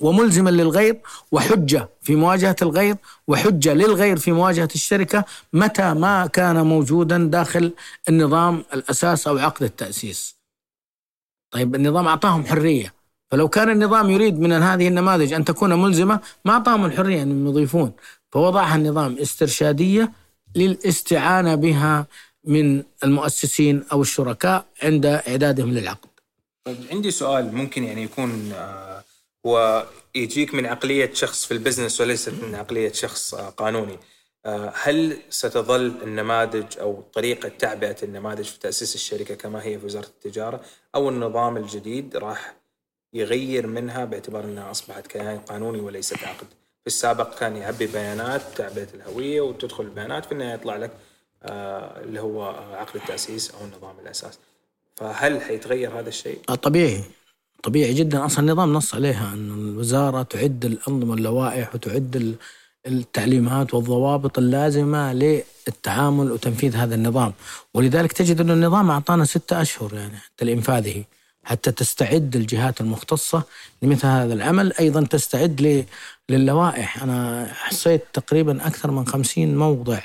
وملزما 0.00 0.50
للغير 0.50 1.00
وحجة 1.32 1.88
في 2.02 2.16
مواجهة 2.16 2.56
الغير 2.62 2.96
وحجة 3.28 3.74
للغير 3.74 4.16
في 4.18 4.32
مواجهة 4.32 4.68
الشركة 4.74 5.24
متى 5.52 5.94
ما 5.94 6.26
كان 6.26 6.66
موجودا 6.66 7.18
داخل 7.18 7.72
النظام 8.08 8.64
الأساس 8.74 9.26
أو 9.26 9.38
عقد 9.38 9.62
التأسيس. 9.62 10.36
طيب 11.50 11.74
النظام 11.74 12.08
أعطاهم 12.08 12.46
حرية 12.46 12.94
فلو 13.30 13.48
كان 13.48 13.70
النظام 13.70 14.10
يريد 14.10 14.40
من 14.40 14.52
هذه 14.52 14.88
النماذج 14.88 15.32
أن 15.32 15.44
تكون 15.44 15.82
ملزمة 15.82 16.20
ما 16.44 16.52
أعطاهم 16.52 16.84
الحرية 16.84 17.22
أن 17.22 17.46
يضيفون 17.46 17.92
فوضعها 18.32 18.76
النظام 18.76 19.18
استرشادية 19.18 20.12
للاستعانة 20.56 21.54
بها 21.54 22.06
من 22.44 22.82
المؤسسين 23.04 23.84
أو 23.92 24.02
الشركاء 24.02 24.64
عند 24.82 25.06
إعدادهم 25.06 25.70
للعقد. 25.70 26.08
طيب 26.64 26.76
عندي 26.92 27.10
سؤال 27.10 27.54
ممكن 27.54 27.84
يعني 27.84 28.02
يكون 28.02 28.52
آه 29.46 29.48
هو 29.48 29.86
يجيك 30.14 30.54
من 30.54 30.66
عقلية 30.66 31.12
شخص 31.14 31.46
في 31.46 31.54
البزنس 31.54 32.00
وليست 32.00 32.32
من 32.42 32.54
عقلية 32.54 32.92
شخص 32.92 33.34
قانوني. 33.34 33.98
آه، 34.46 34.72
هل 34.82 35.18
ستظل 35.30 35.94
النماذج 36.02 36.78
أو 36.78 37.02
طريقة 37.12 37.48
تعبئة 37.48 37.96
النماذج 38.02 38.44
في 38.44 38.58
تأسيس 38.58 38.94
الشركة 38.94 39.34
كما 39.34 39.64
هي 39.64 39.78
في 39.78 39.86
وزارة 39.86 40.06
التجارة 40.06 40.60
أو 40.94 41.08
النظام 41.08 41.56
الجديد 41.56 42.16
راح 42.16 42.54
يغير 43.14 43.66
منها 43.66 44.04
باعتبار 44.04 44.44
أنها 44.44 44.70
أصبحت 44.70 45.06
كيان 45.06 45.38
قانوني 45.38 45.80
وليست 45.80 46.24
عقد؟ 46.24 46.46
في 46.80 46.86
السابق 46.86 47.38
كان 47.38 47.56
يعبي 47.56 47.86
بيانات 47.86 48.42
تعبئة 48.56 48.88
الهوية 48.94 49.40
وتدخل 49.40 49.84
البيانات 49.84 50.24
في 50.24 50.32
النهاية 50.32 50.54
يطلع 50.54 50.76
لك 50.76 50.90
آه، 51.42 52.00
اللي 52.00 52.20
هو 52.20 52.44
عقد 52.72 52.96
التأسيس 52.96 53.50
أو 53.50 53.64
النظام 53.64 54.00
الأساس. 54.02 54.38
فهل 54.96 55.40
حيتغير 55.40 55.98
هذا 55.98 56.08
الشيء؟ 56.08 56.38
آه، 56.48 56.54
طبيعي. 56.54 57.04
طبيعي 57.62 57.94
جدا. 57.94 58.26
أصلا 58.26 58.40
النظام 58.40 58.72
نص 58.72 58.94
عليها 58.94 59.34
إن 59.34 59.50
الوزارة 59.50 60.22
تعد 60.22 60.64
الأنظمة 60.64 61.10
واللوائح 61.10 61.74
وتعد 61.74 62.36
التعليمات 62.86 63.74
والضوابط 63.74 64.38
اللازمة 64.38 65.12
للتعامل 65.12 66.32
وتنفيذ 66.32 66.76
هذا 66.76 66.94
النظام. 66.94 67.32
ولذلك 67.74 68.12
تجد 68.12 68.40
أن 68.40 68.50
النظام 68.50 68.90
أعطانا 68.90 69.24
ستة 69.24 69.62
أشهر 69.62 69.94
يعني 69.94 70.16
حتى 70.16 70.44
لإنفاذه 70.44 71.04
حتى 71.44 71.72
تستعد 71.72 72.36
الجهات 72.36 72.80
المختصة 72.80 73.42
لمثل 73.82 74.06
هذا 74.06 74.34
العمل. 74.34 74.72
أيضا 74.72 75.04
تستعد 75.04 75.86
للوائح. 76.28 77.02
أنا 77.02 77.48
حصيت 77.52 78.04
تقريبا 78.12 78.66
أكثر 78.66 78.90
من 78.90 79.06
خمسين 79.06 79.56
موضع 79.56 80.00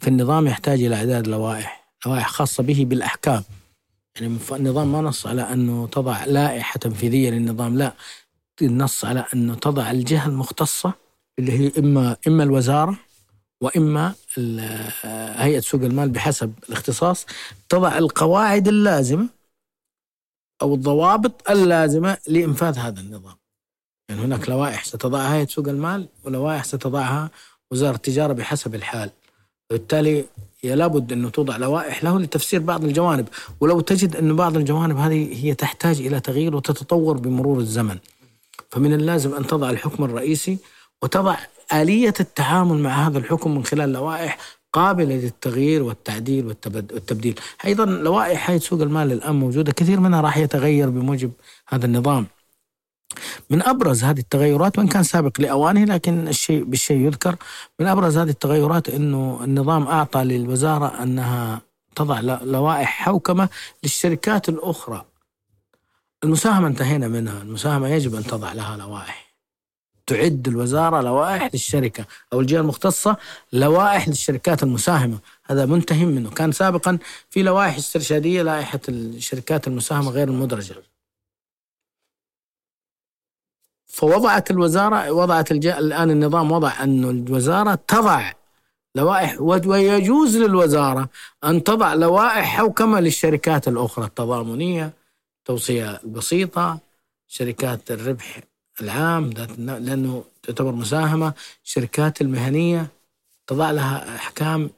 في 0.00 0.08
النظام 0.08 0.46
يحتاج 0.46 0.82
إلى 0.82 0.94
إعداد 0.94 1.26
لوائح 1.26 1.84
لوائح 2.06 2.28
خاصة 2.28 2.62
به 2.62 2.84
بالأحكام. 2.88 3.44
يعني 4.20 4.38
النظام 4.52 4.92
ما 4.92 5.00
نص 5.00 5.26
على 5.26 5.42
أنه 5.42 5.86
تضع 5.86 6.24
لائحة 6.24 6.78
تنفيذية 6.78 7.30
للنظام 7.30 7.78
لا. 7.78 7.94
النص 8.62 9.04
على 9.04 9.26
أنه 9.34 9.54
تضع 9.54 9.90
الجهة 9.90 10.26
المختصة 10.26 10.92
اللي 11.38 11.52
هي 11.52 11.72
إما 11.78 12.16
إما 12.26 12.42
الوزارة 12.42 12.98
وإما 13.60 14.14
هيئة 15.36 15.60
سوق 15.60 15.80
المال 15.80 16.08
بحسب 16.10 16.54
الاختصاص. 16.68 17.26
تضع 17.68 17.98
القواعد 17.98 18.68
اللازمة 18.68 19.28
أو 20.62 20.74
الضوابط 20.74 21.50
اللازمة 21.50 22.18
لإنفاذ 22.26 22.78
هذا 22.78 23.00
النظام. 23.00 23.36
يعني 24.08 24.20
هناك 24.20 24.48
لوائح 24.48 24.84
ستضعها 24.84 25.34
هيئة 25.34 25.46
سوق 25.46 25.68
المال 25.68 26.08
ولوائح 26.24 26.64
ستضعها 26.64 27.30
وزارة 27.70 27.96
التجارة 27.96 28.32
بحسب 28.32 28.74
الحال. 28.74 29.10
وبالتالي 29.70 30.24
هي 30.64 30.74
لابد 30.74 31.12
أنه 31.12 31.28
توضع 31.28 31.56
لوائح 31.56 32.04
له 32.04 32.20
لتفسير 32.20 32.60
بعض 32.60 32.84
الجوانب 32.84 33.28
ولو 33.60 33.80
تجد 33.80 34.16
أن 34.16 34.36
بعض 34.36 34.56
الجوانب 34.56 34.96
هذه 34.96 35.44
هي 35.44 35.54
تحتاج 35.54 36.00
إلى 36.00 36.20
تغيير 36.20 36.56
وتتطور 36.56 37.16
بمرور 37.16 37.58
الزمن. 37.58 37.98
فمن 38.70 38.92
اللازم 38.92 39.34
أن 39.34 39.46
تضع 39.46 39.70
الحكم 39.70 40.04
الرئيسي 40.04 40.58
وتضع 41.02 41.36
آلية 41.72 42.14
التعامل 42.20 42.78
مع 42.78 43.08
هذا 43.08 43.18
الحكم 43.18 43.54
من 43.54 43.64
خلال 43.64 43.92
لوائح 43.92 44.38
قابلة 44.72 45.14
للتغيير 45.14 45.82
والتعديل 45.82 46.46
والتبديل. 46.46 47.40
أيضا 47.64 47.84
لوائح 47.84 48.50
هيئة 48.50 48.60
سوق 48.60 48.82
المال 48.82 49.12
الآن 49.12 49.34
موجودة 49.34 49.72
كثير 49.72 50.00
منها 50.00 50.20
راح 50.20 50.36
يتغير 50.36 50.90
بموجب 50.90 51.32
هذا 51.68 51.86
النظام. 51.86 52.26
من 53.50 53.62
أبرز 53.62 54.04
هذه 54.04 54.18
التغيرات 54.18 54.78
وإن 54.78 54.88
كان 54.88 55.02
سابق 55.02 55.40
لأوانه 55.40 55.84
لكن 55.84 56.28
الشيء 56.28 56.64
بالشيء 56.64 57.06
يذكر 57.06 57.36
من 57.80 57.86
أبرز 57.86 58.18
هذه 58.18 58.30
التغيرات 58.30 58.88
إنه 58.88 59.40
النظام 59.44 59.86
أعطى 59.86 60.24
للوزارة 60.24 61.02
أنها 61.02 61.60
تضع 61.96 62.20
لوائح 62.20 63.04
حوكمة 63.04 63.48
للشركات 63.82 64.48
الأخرى. 64.48 65.04
المساهمة 66.24 66.66
انتهينا 66.66 67.08
منها، 67.08 67.42
المساهمة 67.42 67.88
يجب 67.88 68.14
أن 68.14 68.24
تضع 68.24 68.52
لها 68.52 68.76
لوائح. 68.76 69.34
تعد 70.06 70.48
الوزارة 70.48 71.00
لوائح 71.00 71.50
للشركة 71.52 72.04
أو 72.32 72.40
الجهة 72.40 72.60
المختصة 72.60 73.16
لوائح 73.52 74.08
للشركات 74.08 74.62
المساهمة، 74.62 75.18
هذا 75.44 75.66
منتهي 75.66 76.04
منه، 76.04 76.30
كان 76.30 76.52
سابقا 76.52 76.98
في 77.30 77.42
لوائح 77.42 77.76
استرشادية 77.76 78.42
لائحة 78.42 78.80
الشركات 78.88 79.66
المساهمة 79.66 80.10
غير 80.10 80.28
المدرجة. 80.28 80.74
فوضعت 83.94 84.50
الوزارة 84.50 85.12
وضعت 85.12 85.52
الآن 85.52 86.10
النظام 86.10 86.52
وضع 86.52 86.82
أن 86.82 87.04
الوزارة 87.04 87.78
تضع 87.88 88.32
لوائح 88.94 89.40
ويجوز 89.40 90.36
للوزارة 90.36 91.08
أن 91.44 91.64
تضع 91.64 91.94
لوائح 91.94 92.56
حوكمة 92.56 93.00
للشركات 93.00 93.68
الأخرى 93.68 94.04
التضامنية 94.04 94.92
التوصية 95.38 96.00
البسيطة 96.04 96.78
شركات 97.28 97.90
الربح 97.90 98.40
العام 98.80 99.30
لأنه 99.58 100.24
تعتبر 100.42 100.72
مساهمة 100.72 101.32
الشركات 101.64 102.20
المهنية 102.20 102.86
تضع 103.46 103.70
لها 103.70 104.16
أحكام 104.16 104.70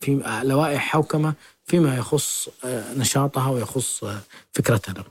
في 0.00 0.40
لوائح 0.44 0.82
حوكمة 0.88 1.34
فيما 1.64 1.96
يخص 1.96 2.48
آه، 2.64 2.94
نشاطها 2.94 3.50
ويخص 3.50 4.04
آه، 4.04 4.20
فكرتها. 4.52 5.04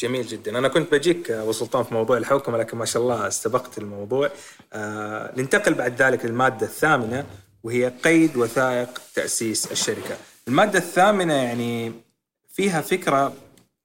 جميل 0.00 0.26
جدا. 0.26 0.58
أنا 0.58 0.68
كنت 0.68 0.92
بجيك 0.92 1.30
أبو 1.30 1.52
سلطان 1.52 1.84
في 1.84 1.94
موضوع 1.94 2.16
الحوكمه 2.16 2.58
لكن 2.58 2.78
ما 2.78 2.84
شاء 2.84 3.02
الله 3.02 3.26
استبقت 3.28 3.78
الموضوع. 3.78 4.30
آه 4.72 5.32
ننتقل 5.36 5.74
بعد 5.74 6.02
ذلك 6.02 6.24
للمادة 6.24 6.66
الثامنة 6.66 7.26
وهي 7.62 7.88
قيد 8.04 8.36
وثائق 8.36 9.00
تأسيس 9.14 9.72
الشركة. 9.72 10.16
المادة 10.48 10.78
الثامنة 10.78 11.34
يعني 11.34 11.92
فيها 12.48 12.80
فكرة 12.80 13.32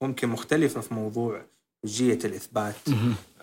ممكن 0.02 0.30
مختلفة 0.30 0.82
في 0.82 0.94
موضوع 0.94 1.42
حجيه 1.84 2.20
الإثبات 2.26 2.76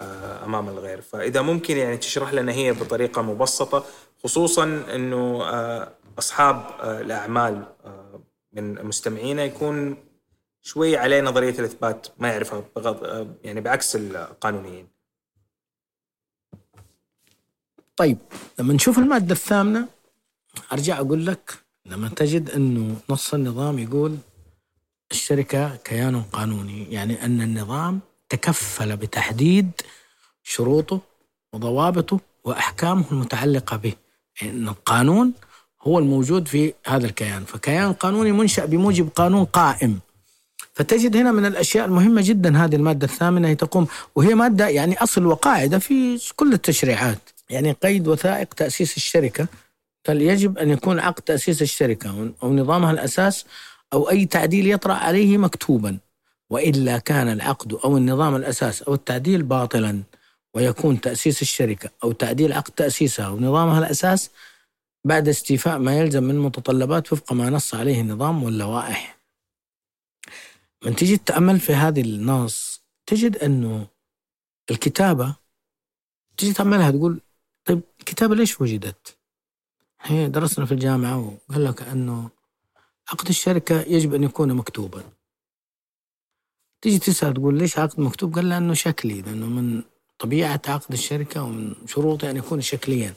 آه 0.00 0.44
أمام 0.44 0.68
الغير. 0.68 1.00
فإذا 1.00 1.42
ممكن 1.42 1.76
يعني 1.76 1.96
تشرح 1.96 2.32
لنا 2.32 2.52
هي 2.52 2.72
بطريقة 2.72 3.22
مبسطة 3.22 3.84
خصوصا 4.24 4.64
إنه 4.94 5.42
آه 5.44 5.92
أصحاب 6.18 6.64
آه 6.80 7.00
الأعمال 7.00 7.62
من 8.52 8.86
مستمعينا 8.86 9.44
يكون 9.44 9.96
شوي 10.62 10.96
عليه 10.96 11.20
نظرية 11.20 11.58
الإثبات 11.58 12.06
ما 12.18 12.28
يعرفها 12.28 12.64
بغض 12.76 13.28
يعني 13.44 13.60
بعكس 13.60 13.96
القانونيين. 13.96 14.88
طيب 17.96 18.18
لما 18.58 18.74
نشوف 18.74 18.98
المادة 18.98 19.32
الثامنة 19.32 19.88
أرجع 20.72 21.00
أقول 21.00 21.26
لك 21.26 21.54
لما 21.86 22.08
تجد 22.08 22.50
إنه 22.50 22.96
نص 23.10 23.34
النظام 23.34 23.78
يقول 23.78 24.16
الشركة 25.10 25.76
كيان 25.76 26.22
قانوني 26.22 26.92
يعني 26.92 27.24
أن 27.24 27.42
النظام 27.42 28.00
تكفل 28.28 28.96
بتحديد 28.96 29.70
شروطه 30.42 31.00
وضوابطه 31.52 32.20
وأحكامه 32.44 33.04
المتعلقة 33.12 33.76
به. 33.76 33.92
إن 34.42 34.68
القانون 34.68 35.32
هو 35.82 35.98
الموجود 35.98 36.48
في 36.48 36.74
هذا 36.86 37.06
الكيان. 37.06 37.44
فكيان 37.44 37.92
قانوني 37.92 38.32
منشأ 38.32 38.64
بموجب 38.64 39.08
قانون 39.08 39.44
قائم. 39.44 40.00
فتجد 40.80 41.16
هنا 41.16 41.32
من 41.32 41.46
الأشياء 41.46 41.86
المهمة 41.86 42.22
جدا 42.24 42.64
هذه 42.64 42.76
المادة 42.76 43.06
الثامنة 43.06 43.48
هي 43.48 43.54
تقوم 43.54 43.86
وهي 44.14 44.34
مادة 44.34 44.68
يعني 44.68 45.02
أصل 45.02 45.26
وقاعدة 45.26 45.78
في 45.78 46.18
كل 46.36 46.52
التشريعات. 46.52 47.18
يعني 47.50 47.72
قيد 47.72 48.08
وثائق 48.08 48.54
تأسيس 48.54 48.96
الشركة 48.96 49.46
قال 50.06 50.22
يجب 50.22 50.58
أن 50.58 50.70
يكون 50.70 51.00
عقد 51.00 51.22
تأسيس 51.22 51.62
الشركة 51.62 52.32
أو 52.42 52.54
نظامها 52.54 52.90
الأساس 52.90 53.44
أو 53.92 54.10
أي 54.10 54.26
تعديل 54.26 54.70
يطرأ 54.70 54.92
عليه 54.92 55.38
مكتوبا. 55.38 55.98
وإلا 56.50 56.98
كان 56.98 57.28
العقد 57.32 57.72
أو 57.72 57.96
النظام 57.96 58.36
الأساس 58.36 58.82
أو 58.82 58.94
التعديل 58.94 59.42
باطلا 59.42 60.02
ويكون 60.54 61.00
تأسيس 61.00 61.42
الشركة 61.42 61.90
أو 62.04 62.12
تعديل 62.12 62.52
عقد 62.52 62.72
تأسيسها 62.72 63.26
أو 63.26 63.40
نظامها 63.40 63.78
الأساس 63.78 64.30
بعد 65.04 65.28
استيفاء 65.28 65.78
ما 65.78 65.98
يلزم 65.98 66.22
من 66.22 66.38
متطلبات 66.38 67.12
وفق 67.12 67.32
ما 67.32 67.50
نص 67.50 67.74
عليه 67.74 68.00
النظام 68.00 68.42
واللوائح. 68.42 69.19
من 70.84 70.96
تيجي 70.96 71.16
تتأمل 71.16 71.60
في 71.60 71.72
هذه 71.72 72.00
النص 72.00 72.82
تجد 73.06 73.36
أنه 73.36 73.86
الكتابة 74.70 75.36
تيجي 76.36 76.52
تأملها 76.52 76.90
تقول 76.90 77.20
طيب 77.64 77.80
الكتابة 78.00 78.34
ليش 78.34 78.60
وجدت؟ 78.60 79.18
هي 80.00 80.28
درسنا 80.28 80.66
في 80.66 80.72
الجامعة 80.72 81.18
وقال 81.18 81.64
لك 81.64 81.82
أنه 81.82 82.30
عقد 83.08 83.28
الشركة 83.28 83.80
يجب 83.80 84.14
أن 84.14 84.22
يكون 84.22 84.54
مكتوبا 84.54 85.04
تيجي 86.82 86.98
تسأل 86.98 87.34
تقول 87.34 87.58
ليش 87.58 87.78
عقد 87.78 88.00
مكتوب؟ 88.00 88.34
قال 88.34 88.48
لأنه 88.48 88.74
شكلي 88.74 89.22
لأنه 89.22 89.46
من 89.46 89.82
طبيعة 90.18 90.62
عقد 90.68 90.92
الشركة 90.92 91.42
ومن 91.42 91.74
شروطه 91.86 92.30
أن 92.30 92.36
يكون 92.36 92.60
شكليا 92.60 93.14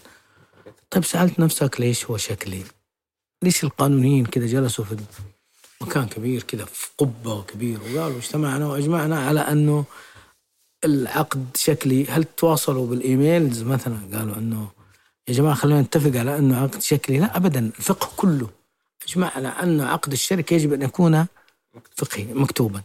طيب 0.89 1.03
سألت 1.03 1.39
نفسك 1.39 1.79
ليش 1.79 2.05
هو 2.05 2.17
شكلي؟ 2.17 2.63
ليش 3.43 3.63
القانونيين 3.63 4.25
كده 4.25 4.45
جلسوا 4.45 4.85
في 4.85 4.97
مكان 5.83 6.07
كبير 6.07 6.43
كده 6.43 6.65
في 6.65 6.87
قبة 6.97 7.43
كبير 7.43 7.79
وقالوا 7.81 8.17
اجتمعنا 8.17 8.67
وأجمعنا 8.67 9.25
على 9.27 9.39
أنه 9.39 9.85
العقد 10.85 11.45
شكلي 11.55 12.05
هل 12.05 12.23
تواصلوا 12.23 12.87
بالإيميلز 12.87 13.63
مثلا؟ 13.63 13.97
قالوا 14.17 14.35
أنه 14.35 14.67
يا 15.27 15.33
جماعة 15.33 15.55
خلينا 15.55 15.81
نتفق 15.81 16.19
على 16.19 16.37
أنه 16.37 16.61
عقد 16.61 16.81
شكلي. 16.81 17.19
لا 17.19 17.37
أبدا 17.37 17.59
الفقه 17.59 18.09
كله 18.17 18.49
أجمع 19.07 19.31
على 19.35 19.47
أن 19.47 19.81
عقد 19.81 20.11
الشركة 20.11 20.53
يجب 20.53 20.73
أن 20.73 20.81
يكون 20.81 21.25
فقهي 21.95 22.33
مكتوبا. 22.33 22.81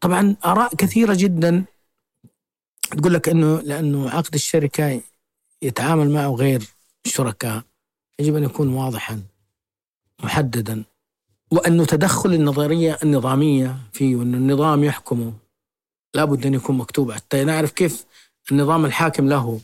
طبعا 0.00 0.36
آراء 0.44 0.74
كثيرة 0.74 1.14
جدا 1.18 1.64
تقول 2.90 3.14
لك 3.14 3.28
أنه 3.28 3.60
لأنه 3.60 4.10
عقد 4.10 4.34
الشركة 4.34 5.00
يتعامل 5.62 6.10
معه 6.10 6.30
غير 6.34 6.62
الشركاء 7.06 7.62
يجب 8.18 8.36
أن 8.36 8.44
يكون 8.44 8.68
واضحا 8.68 9.22
محددا. 10.22 10.84
وأنه 11.52 11.84
تدخل 11.84 12.34
النظرية 12.34 12.98
النظامية 13.02 13.76
فيه 13.92 14.16
وأن 14.16 14.34
النظام 14.34 14.84
يحكمه 14.84 15.32
لابد 16.14 16.46
أن 16.46 16.54
يكون 16.54 16.78
مكتوب. 16.78 17.12
حتى 17.12 17.44
نعرف 17.44 17.72
كيف 17.72 18.04
النظام 18.52 18.84
الحاكم 18.84 19.28
له. 19.28 19.60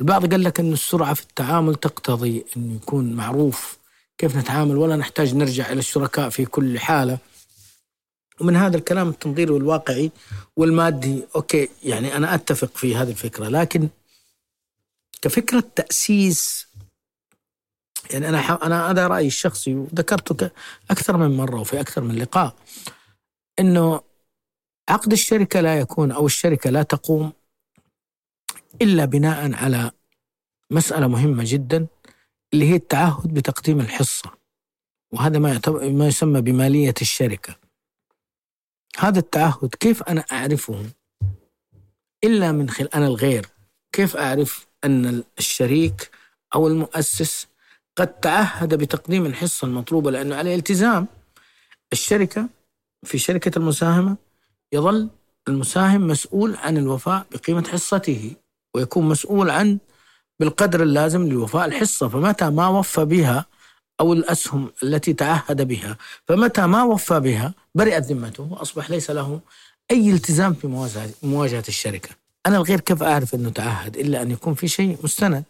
البعض 0.00 0.30
قال 0.30 0.42
لك 0.42 0.60
أن 0.60 0.72
السرعة 0.72 1.14
في 1.14 1.22
التعامل 1.22 1.74
تقتضي 1.74 2.44
أن 2.56 2.76
يكون 2.76 3.12
معروف 3.12 3.78
كيف 4.18 4.36
نتعامل 4.36 4.76
ولا 4.76 4.96
نحتاج 4.96 5.34
نرجع 5.34 5.72
إلى 5.72 5.78
الشركاء 5.78 6.28
في 6.28 6.44
كل 6.44 6.78
حالة. 6.78 7.18
ومن 8.40 8.56
هذا 8.56 8.76
الكلام 8.76 9.08
التنظيري 9.08 9.52
والواقعي 9.52 10.10
والمادي. 10.56 11.22
أوكي 11.36 11.68
يعني 11.82 12.16
أنا 12.16 12.34
أتفق 12.34 12.76
في 12.76 12.96
هذه 12.96 13.10
الفكرة. 13.10 13.48
لكن 13.48 13.88
كفكرة 15.22 15.64
تأسيس 15.76 16.66
يعني 18.10 18.28
أنا 18.28 18.66
أنا 18.66 18.90
هذا 18.90 19.06
رأيي 19.06 19.26
الشخصي 19.26 19.74
وذكرته 19.74 20.50
أكثر 20.90 21.16
من 21.16 21.36
مرة 21.36 21.60
وفي 21.60 21.80
أكثر 21.80 22.00
من 22.00 22.18
لقاء 22.18 22.56
إنه 23.58 24.00
عقد 24.88 25.12
الشركة 25.12 25.60
لا 25.60 25.78
يكون 25.78 26.12
أو 26.12 26.26
الشركة 26.26 26.70
لا 26.70 26.82
تقوم 26.82 27.32
إلا 28.82 29.04
بناء 29.04 29.54
على 29.54 29.90
مسألة 30.70 31.06
مهمة 31.06 31.44
جدا 31.46 31.86
اللي 32.54 32.70
هي 32.70 32.74
التعهد 32.74 33.34
بتقديم 33.34 33.80
الحصة. 33.80 34.30
وهذا 35.12 35.38
ما 35.38 35.60
ما 35.82 36.06
يسمى 36.06 36.40
بمالية 36.40 36.94
الشركة. 37.00 37.56
هذا 38.98 39.18
التعهد 39.18 39.74
كيف 39.74 40.02
أنا 40.02 40.24
أعرفه؟ 40.32 40.90
إلا 42.24 42.52
من 42.52 42.70
خلال 42.70 42.94
أنا 42.94 43.06
الغير 43.06 43.46
كيف 43.92 44.16
أعرف 44.16 44.66
أن 44.84 45.24
الشريك 45.38 46.10
أو 46.54 46.68
المؤسس 46.68 47.46
قد 47.96 48.20
تعهد 48.20 48.74
بتقديم 48.74 49.26
الحصة 49.26 49.66
المطلوبة 49.66 50.10
لأنه 50.10 50.36
عليه 50.36 50.54
التزام 50.54 51.06
الشركة 51.92 52.48
في 53.04 53.18
شركة 53.18 53.58
المساهمة 53.58 54.16
يظل 54.72 55.08
المساهم 55.48 56.06
مسؤول 56.06 56.56
عن 56.56 56.76
الوفاء 56.78 57.26
بقيمة 57.32 57.68
حصته 57.68 58.34
ويكون 58.74 59.08
مسؤول 59.08 59.50
عن 59.50 59.78
بالقدر 60.40 60.82
اللازم 60.82 61.28
لوفاء 61.28 61.66
الحصة 61.66 62.08
فمتى 62.08 62.50
ما 62.50 62.68
وفى 62.68 63.04
بها 63.04 63.46
أو 64.00 64.12
الأسهم 64.12 64.70
التي 64.82 65.12
تعهد 65.12 65.62
بها 65.68 65.96
فمتى 66.28 66.66
ما 66.66 66.82
وفى 66.82 67.20
بها 67.20 67.54
برئت 67.74 68.04
ذمته 68.04 68.42
وأصبح 68.50 68.90
ليس 68.90 69.10
له 69.10 69.40
أي 69.90 70.10
التزام 70.10 70.54
في 70.54 70.66
مواجهة 71.22 71.64
الشركة. 71.68 72.08
أنا 72.46 72.56
الغير 72.56 72.80
كيف 72.80 73.02
أعرف 73.02 73.34
أنه 73.34 73.50
تعهد 73.50 73.96
إلا 73.96 74.22
أن 74.22 74.30
يكون 74.30 74.54
في 74.54 74.68
شيء 74.68 74.98
مستند؟ 75.04 75.44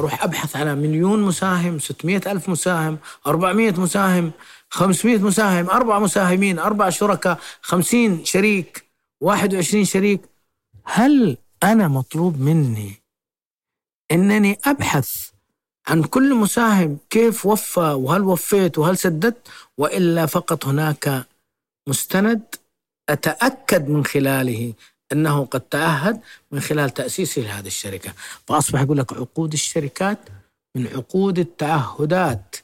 أروح 0.00 0.24
أبحث 0.24 0.56
على 0.56 0.74
مليون 0.74 1.22
مساهم 1.22 1.78
600 1.78 2.20
ألف 2.26 2.48
مساهم 2.48 2.98
400 3.26 3.70
مساهم 3.80 4.32
500 4.70 5.18
مساهم 5.18 5.70
أربع 5.70 5.98
مساهمين 5.98 6.58
أربع 6.58 6.90
شركاء 6.90 7.38
50 7.62 8.24
شريك 8.24 8.84
21 9.20 9.84
شريك. 9.84 10.20
هل 10.84 11.36
أنا 11.62 11.88
مطلوب 11.88 12.40
مني 12.40 13.02
أنني 14.12 14.58
أبحث 14.64 15.30
عن 15.88 16.02
كل 16.02 16.34
مساهم؟ 16.34 16.98
كيف 17.10 17.46
وفى؟ 17.46 17.80
وهل 17.80 18.22
وفيت؟ 18.22 18.78
وهل 18.78 18.98
سددت؟ 18.98 19.48
وإلا 19.78 20.26
فقط 20.26 20.66
هناك 20.66 21.26
مستند 21.86 22.42
أتأكد 23.08 23.88
من 23.88 24.04
خلاله. 24.04 24.74
أنه 25.12 25.44
قد 25.44 25.60
تعهد 25.60 26.20
من 26.52 26.60
خلال 26.60 26.90
تأسيسه 26.90 27.42
لهذه 27.42 27.66
الشركة. 27.66 28.12
فأصبح 28.48 28.80
يقول 28.80 28.98
لك 28.98 29.12
عقود 29.12 29.52
الشركات 29.52 30.18
من 30.76 30.86
عقود 30.86 31.38
التعهدات 31.38 32.56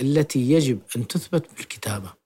التي 0.00 0.50
يجب 0.52 0.78
أن 0.96 1.06
تثبت 1.06 1.46
بالكتابة 1.56 2.18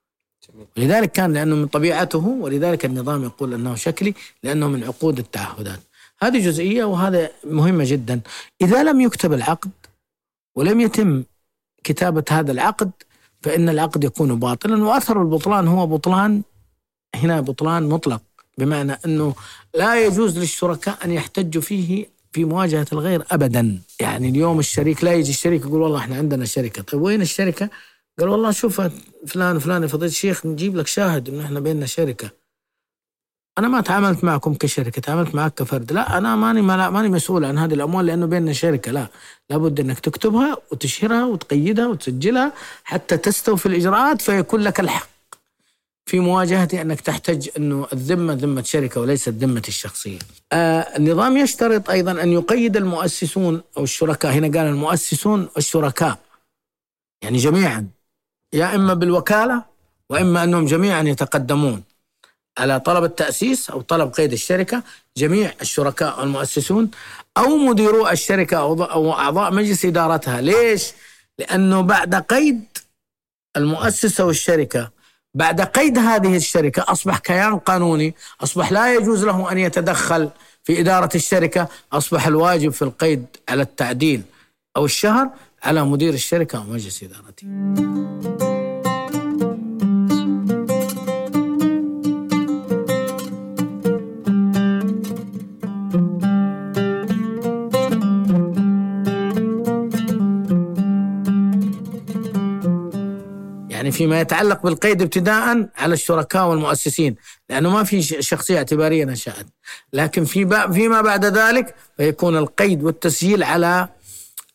ولذلك 0.76 1.12
كان 1.12 1.32
لأنه 1.32 1.56
من 1.56 1.66
طبيعته 1.66 2.26
ولذلك 2.26 2.85
النظام 2.85 3.24
يقول 3.24 3.54
أنه 3.54 3.74
شكلي 3.74 4.14
لأنه 4.42 4.68
من 4.68 4.85
عقود 4.85 5.18
التعهدات 5.18 5.80
هذه 6.22 6.44
جزئية 6.46 6.85
وهذا 6.85 7.30
مهمة 7.44 7.85
جدا. 7.85 8.20
إذا 8.61 8.82
لم 8.82 9.00
يكتب 9.00 9.32
العقد 9.32 9.70
ولم 10.56 10.80
يتم 10.80 11.24
كتابة 11.85 12.24
هذا 12.30 12.52
العقد 12.52 12.90
فإن 13.42 13.68
العقد 13.68 14.04
يكون 14.04 14.38
باطلا. 14.38 14.85
وأثر 14.85 15.22
البطلان 15.22 15.68
هو 15.68 15.87
بطلان 15.87 16.42
هنا 17.14 17.40
بطلان 17.40 17.88
مطلق. 17.88 18.22
بمعنى 18.58 18.98
أنه 19.06 19.34
لا 19.74 20.06
يجوز 20.06 20.38
للشركاء 20.38 20.98
أن 21.04 21.10
يحتجوا 21.10 21.62
فيه 21.62 22.06
في 22.32 22.44
مواجهة 22.44 22.86
الغير 22.92 23.24
أبدا. 23.30 23.78
يعني 24.00 24.28
اليوم 24.28 24.58
الشريك 24.58 25.04
لا 25.04 25.12
يجي 25.12 25.30
الشريك 25.30 25.62
يقول 25.62 25.80
والله 25.80 25.98
إحنا 25.98 26.16
عندنا 26.16 26.44
شركة. 26.44 26.82
طيب 26.82 27.00
وين 27.02 27.22
الشركة؟ 27.22 27.70
قال 28.18 28.28
والله 28.28 28.50
شوف 28.50 28.82
فلان 29.26 29.58
فلان 29.58 29.86
فضيلة 29.86 30.10
الشيخ 30.10 30.46
نجيب 30.46 30.76
لك 30.76 30.86
شاهد 30.86 31.28
انه 31.28 31.44
إحنا 31.44 31.60
بيننا 31.60 31.86
شركة. 31.86 32.30
أنا 33.58 33.68
ما 33.68 33.80
تعاملت 33.80 34.24
معكم 34.24 34.54
كشركة 34.54 35.02
تعاملت 35.02 35.34
معك 35.34 35.54
كفرد. 35.54 35.92
لا 35.92 36.18
أنا 36.18 36.36
ماني 36.36 36.62
ماني 36.62 37.08
مسؤول 37.08 37.44
عن 37.44 37.58
هذه 37.58 37.74
الأموال 37.74 38.06
لأنه 38.06 38.26
بيننا 38.26 38.52
شركة. 38.52 38.92
لا 38.92 39.06
لابد 39.50 39.80
إنك 39.80 40.00
تكتبها 40.00 40.56
وتشهرها 40.72 41.24
وتقيدها 41.24 41.86
وتسجلها 41.86 42.52
حتى 42.84 43.16
تستوفي 43.16 43.66
الإجراءات 43.66 44.22
فيكون 44.22 44.60
لك 44.60 44.80
الحق. 44.80 45.12
في 46.06 46.20
مواجهة 46.20 46.68
أنك 46.74 47.00
تحتج 47.00 47.48
أنه 47.56 47.86
الذمة 47.92 48.32
ذمة 48.34 48.62
شركة 48.62 49.00
وليست 49.00 49.28
ذمة 49.28 49.62
الشخصية. 49.68 50.18
آه 50.52 50.80
النظام 50.80 51.36
يشترط 51.36 51.90
أيضا 51.90 52.22
أن 52.22 52.32
يقيد 52.32 52.76
المؤسسون 52.76 53.62
أو 53.76 53.84
الشركاء. 53.84 54.32
هنا 54.32 54.58
قال 54.58 54.66
المؤسسون 54.66 55.48
والشركاء. 55.56 56.18
يعني 57.22 57.38
جميعا. 57.38 57.88
يا 58.52 58.74
إما 58.74 58.94
بالوكالة 58.94 59.64
وإما 60.10 60.44
أنهم 60.44 60.66
جميعا 60.66 61.02
يتقدمون. 61.02 61.82
على 62.58 62.80
طلب 62.80 63.04
التأسيس 63.04 63.70
أو 63.70 63.80
طلب 63.80 64.12
قيد 64.12 64.32
الشركة 64.32 64.82
جميع 65.16 65.52
الشركاء 65.60 66.20
والمؤسسون 66.20 66.90
أو 67.38 67.56
مديرو 67.56 68.08
الشركة 68.08 68.56
أو 68.56 69.12
أعضاء 69.12 69.52
مجلس 69.52 69.84
إدارتها. 69.84 70.40
ليش؟ 70.40 70.92
لأنه 71.38 71.80
بعد 71.80 72.14
قيد 72.14 72.64
المؤسسة 73.56 74.24
والشركة 74.24 74.90
بعد 75.35 75.61
قيد 75.61 75.99
هذه 75.99 76.37
الشركة 76.37 76.85
أصبح 76.88 77.18
كيان 77.18 77.59
قانوني 77.59 78.14
أصبح 78.40 78.73
لا 78.73 78.95
يجوز 78.95 79.25
له 79.25 79.53
أن 79.53 79.59
يتدخل 79.59 80.31
في 80.64 80.81
إدارة 80.81 81.11
الشركة 81.14 81.68
أصبح 81.92 82.27
الواجب 82.27 82.71
في 82.71 82.83
القيد 82.83 83.27
على 83.49 83.62
التعديل 83.62 84.23
أو 84.77 84.85
الشهر 84.85 85.31
على 85.62 85.85
مدير 85.85 86.14
الشركة 86.14 86.59
أو 86.59 86.64
مجلس 86.64 87.03
إدارته. 87.03 88.41
فيما 103.92 104.20
يتعلق 104.20 104.62
بالقيد 104.62 105.02
ابتداء 105.02 105.68
على 105.76 105.94
الشركاء 105.94 106.48
والمؤسسين 106.48 107.16
لأنه 107.50 107.70
ما 107.70 107.85
في 107.85 108.02
شخصية 108.02 108.59
اعتبارية 108.59 109.05
نشأت. 109.05 109.46
لكن 109.92 110.24
في 110.24 110.68
فيما 110.72 111.00
بعد 111.00 111.24
ذلك 111.24 111.74
فيكون 111.96 112.37
القيد 112.37 112.83
والتسجيل 112.83 113.42
على 113.42 113.88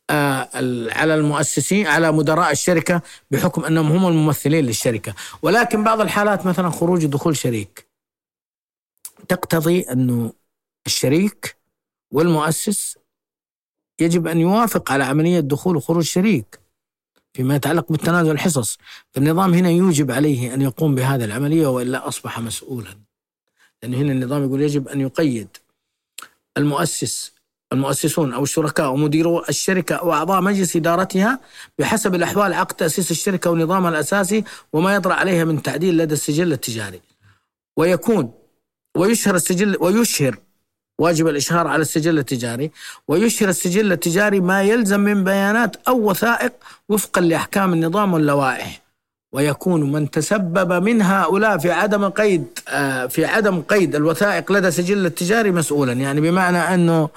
آه، 0.09 0.49
على 0.91 1.15
المؤسسين 1.15 1.87
على 1.87 2.11
مدراء 2.11 2.51
الشركة 2.51 3.01
بحكم 3.31 3.65
أنهم 3.65 3.91
هم 3.91 4.07
الممثلين 4.07 4.65
للشركة. 4.65 5.13
ولكن 5.41 5.83
بعض 5.83 6.01
الحالات 6.01 6.45
مثلا 6.45 6.69
خروج 6.69 7.05
ودخول 7.05 7.37
شريك. 7.37 7.87
تقتضي 9.27 9.81
أنه 9.81 10.33
الشريك 10.85 11.57
والمؤسس 12.11 12.97
يجب 13.99 14.27
أن 14.27 14.39
يوافق 14.39 14.91
على 14.91 15.03
عملية 15.03 15.39
دخول 15.39 15.75
وخروج 15.75 16.03
شريك. 16.03 16.59
فيما 17.37 17.55
يتعلق 17.55 17.91
بالتنازل 17.91 18.31
الحصص 18.31 18.77
فالنظام 19.11 19.53
هنا 19.53 19.69
يوجب 19.69 20.11
عليه 20.11 20.53
أن 20.53 20.61
يقوم 20.61 20.95
بهذه 20.95 21.25
العملية 21.25 21.67
وإلا 21.67 22.07
أصبح 22.07 22.39
مسؤولا. 22.39 22.89
لأن 23.83 23.93
هنا 23.93 24.11
النظام 24.11 24.43
يقول 24.43 24.61
يجب 24.61 24.87
أن 24.87 25.01
يقيد 25.01 25.47
المؤسس 26.57 27.31
المؤسسون 27.73 28.33
أو 28.33 28.43
الشركاء 28.43 28.85
أو 28.85 28.95
مديرو 28.95 29.43
الشركة 29.49 29.95
أو 29.95 30.13
أعضاء 30.13 30.41
مجلس 30.41 30.75
إدارتها 30.75 31.39
بحسب 31.79 32.15
الأحوال 32.15 32.53
عقد 32.53 32.75
تأسيس 32.75 33.11
الشركة 33.11 33.51
ونظامها 33.51 33.89
الأساسي 33.89 34.43
وما 34.73 34.95
يطرأ 34.95 35.13
عليها 35.13 35.45
من 35.45 35.61
تعديل 35.61 35.97
لدى 35.97 36.13
السجل 36.13 36.53
التجاري. 36.53 37.01
ويكون 37.77 38.33
ويشهر 38.97 39.35
السجل 39.35 39.77
ويشهر 39.79 40.39
واجب 40.99 41.27
الإشهار 41.27 41.67
على 41.67 41.81
السجل 41.81 42.19
التجاري 42.19 42.71
ويشهر 43.07 43.49
السجل 43.49 43.91
التجاري 43.91 44.39
ما 44.39 44.63
يلزم 44.63 44.99
من 44.99 45.23
بيانات 45.23 45.75
أو 45.87 46.09
وثائق 46.09 46.53
وفقا 46.89 47.21
لأحكام 47.21 47.73
النظام 47.73 48.13
واللوائح. 48.13 48.81
ويكون 49.31 49.91
من 49.91 50.11
تسبب 50.11 50.73
من 50.73 51.01
هؤلاء 51.01 51.57
في 51.57 51.71
عدم 51.71 52.09
قيد 52.09 52.45
آه، 52.69 53.05
في 53.05 53.25
عدم 53.25 53.61
قيد 53.61 53.95
الوثائق 53.95 54.51
لدى 54.51 54.67
السجل 54.67 55.05
التجاري 55.05 55.51
مسؤولا. 55.51 55.93
يعني 55.93 56.21
بمعنى 56.21 56.57
أنه 56.57 57.09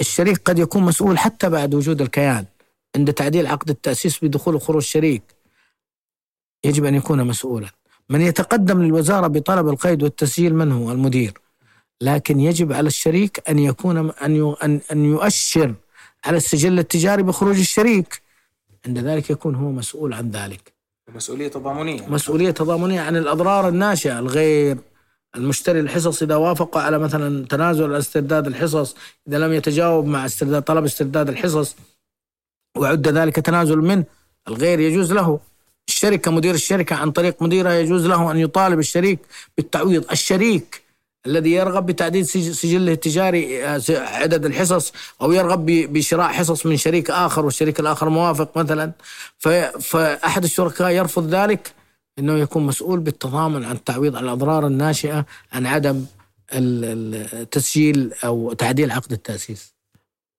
الشريك 0.00 0.40
قد 0.44 0.58
يكون 0.58 0.82
مسؤول 0.82 1.18
حتى 1.18 1.48
بعد 1.48 1.74
وجود 1.74 2.00
الكيان 2.00 2.44
عند 2.96 3.12
تعديل 3.12 3.46
عقد 3.46 3.70
التأسيس 3.70 4.24
بدخول 4.24 4.54
وخروج 4.54 4.82
الشريك 4.82 5.22
يجب 6.64 6.84
أن 6.84 6.94
يكون 6.94 7.24
مسؤولا. 7.24 7.68
من 8.10 8.20
يتقدم 8.20 8.82
للوزارة 8.82 9.26
بطلب 9.26 9.68
القيد 9.68 10.02
والتسجيل 10.02 10.54
من 10.54 10.72
هو؟ 10.72 10.92
المدير. 10.92 11.47
لكن 12.00 12.40
يجب 12.40 12.72
على 12.72 12.86
الشريك 12.86 13.42
أن 13.48 13.58
يكون 13.58 14.10
أن 14.10 14.80
أن 14.92 15.04
يؤشر 15.04 15.74
على 16.24 16.36
السجل 16.36 16.78
التجاري 16.78 17.22
بخروج 17.22 17.58
الشريك. 17.58 18.22
عند 18.86 18.98
ذلك 18.98 19.30
يكون 19.30 19.54
هو 19.54 19.70
مسؤول 19.70 20.14
عن 20.14 20.30
ذلك. 20.30 20.72
مسؤولية 21.14 21.48
تضامنية. 21.48 22.06
مسؤولية 22.06 22.50
تضامنية 22.50 23.00
عن 23.00 23.16
الأضرار 23.16 23.68
الناشئة 23.68 24.18
الغير 24.18 24.78
المشتري 25.36 25.80
الحصص 25.80 26.22
إذا 26.22 26.36
وافق 26.36 26.78
على 26.78 26.98
مثلا 26.98 27.46
تنازل 27.46 27.94
استرداد 27.94 28.46
الحصص 28.46 28.96
إذا 29.28 29.38
لم 29.38 29.52
يتجاوب 29.52 30.06
مع 30.06 30.26
استرداد 30.26 30.62
طلب 30.62 30.84
استرداد 30.84 31.28
الحصص 31.28 31.76
وعد 32.76 33.08
ذلك 33.08 33.36
تنازل 33.36 33.78
منه 33.78 34.04
الغير 34.48 34.80
يجوز 34.80 35.12
له. 35.12 35.40
الشركة 35.88 36.30
مدير 36.30 36.54
الشركة 36.54 36.96
عن 36.96 37.10
طريق 37.10 37.42
مديرها 37.42 37.72
يجوز 37.72 38.06
له 38.06 38.30
أن 38.30 38.36
يطالب 38.38 38.78
الشريك 38.78 39.18
بالتعويض. 39.56 40.10
الشريك 40.10 40.82
الذي 41.26 41.50
يرغب 41.52 41.86
بتعديل 41.86 42.26
سجله 42.26 42.92
التجاري 42.92 43.64
آه، 43.64 43.80
عدد 43.90 44.44
الحصص 44.44 44.92
أو 45.22 45.32
يرغب 45.32 45.66
بشراء 45.66 46.28
حصص 46.28 46.66
من 46.66 46.76
شريك 46.76 47.10
آخر 47.10 47.44
والشريك 47.44 47.80
الآخر 47.80 48.08
موافق 48.08 48.58
مثلا 48.58 48.92
فأحد 49.80 50.44
الشركاء 50.44 50.90
يرفض 50.90 51.34
ذلك 51.34 51.72
إنه 52.18 52.38
يكون 52.38 52.66
مسؤول 52.66 53.00
بالتضامن 53.00 53.64
عن 53.64 53.76
التعويض 53.76 54.16
عن 54.16 54.24
الأضرار 54.24 54.66
الناشئة 54.66 55.26
عن 55.52 55.66
عدم 55.66 56.04
التسجيل 56.52 58.12
أو 58.24 58.52
تعديل 58.52 58.90
عقد 58.90 59.12
التأسيس. 59.12 59.74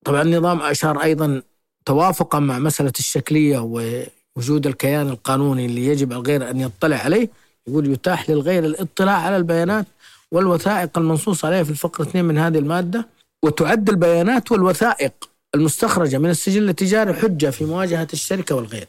طبعا 0.05 0.21
النظام 0.21 0.61
أشار 0.61 1.03
أيضا 1.03 1.41
توافقا 1.85 2.39
مع 2.39 2.59
مسألة 2.59 2.93
الشكلية 2.99 3.59
ووجود 3.59 4.67
الكيان 4.67 5.09
القانوني 5.09 5.65
اللي 5.65 5.85
يجب 5.85 6.11
الغير 6.11 6.49
أن 6.49 6.59
يطلع 6.59 6.97
عليه 6.97 7.29
يقول 7.67 7.91
يتاح 7.91 8.29
للغير 8.29 8.65
الاطلاع 8.65 9.15
على 9.15 9.37
البيانات 9.37 9.85
والوثائق 10.31 10.97
المنصوص 10.97 11.45
عليها 11.45 11.63
في 11.63 11.69
الفقرة 11.69 12.03
2 12.03 12.25
من 12.25 12.37
هذه 12.37 12.57
المادة 12.57 13.07
وتعد 13.43 13.89
البيانات 13.89 14.51
والوثائق 14.51 15.29
المستخرجة 15.55 16.17
من 16.17 16.29
السجل 16.29 16.69
التجاري 16.69 17.13
حجة 17.13 17.49
في 17.49 17.65
مواجهة 17.65 18.07
الشركة 18.13 18.55
والغير. 18.55 18.87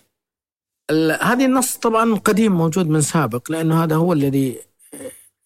هذه 1.20 1.44
النص 1.44 1.76
طبعا 1.76 2.14
قديم 2.14 2.52
موجود 2.52 2.88
من 2.88 3.00
سابق 3.00 3.52
لأنه 3.52 3.84
هذا 3.84 3.96
هو 3.96 4.12
الذي 4.12 4.58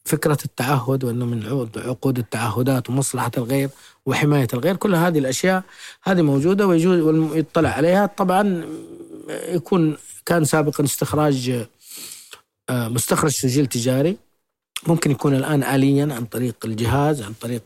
فكرة 0.04 0.38
التعهد 0.44 1.04
وأنه 1.04 1.26
من 1.26 1.68
عقود 1.76 2.18
التعهدات 2.18 2.90
ومصلحة 2.90 3.30
الغير 3.36 3.70
وحماية 4.06 4.48
الغير. 4.54 4.76
كل 4.76 4.94
هذه 4.94 5.18
الأشياء 5.18 5.62
هذه 6.02 6.22
موجودة 6.22 6.66
ويجوز 6.66 7.00
ويطلع 7.00 7.68
عليها. 7.68 8.06
طبعا 8.06 8.64
يكون 9.28 9.96
كان 10.26 10.44
سابقا 10.44 10.84
استخراج 10.84 11.66
آه، 12.70 12.88
مستخرج 12.88 13.30
سجل 13.30 13.66
تجاري. 13.66 14.16
ممكن 14.88 15.10
يكون 15.10 15.34
الآن 15.34 15.62
آليا 15.62 16.14
عن 16.14 16.24
طريق 16.24 16.56
الجهاز 16.64 17.22
عن 17.22 17.32
طريق 17.32 17.62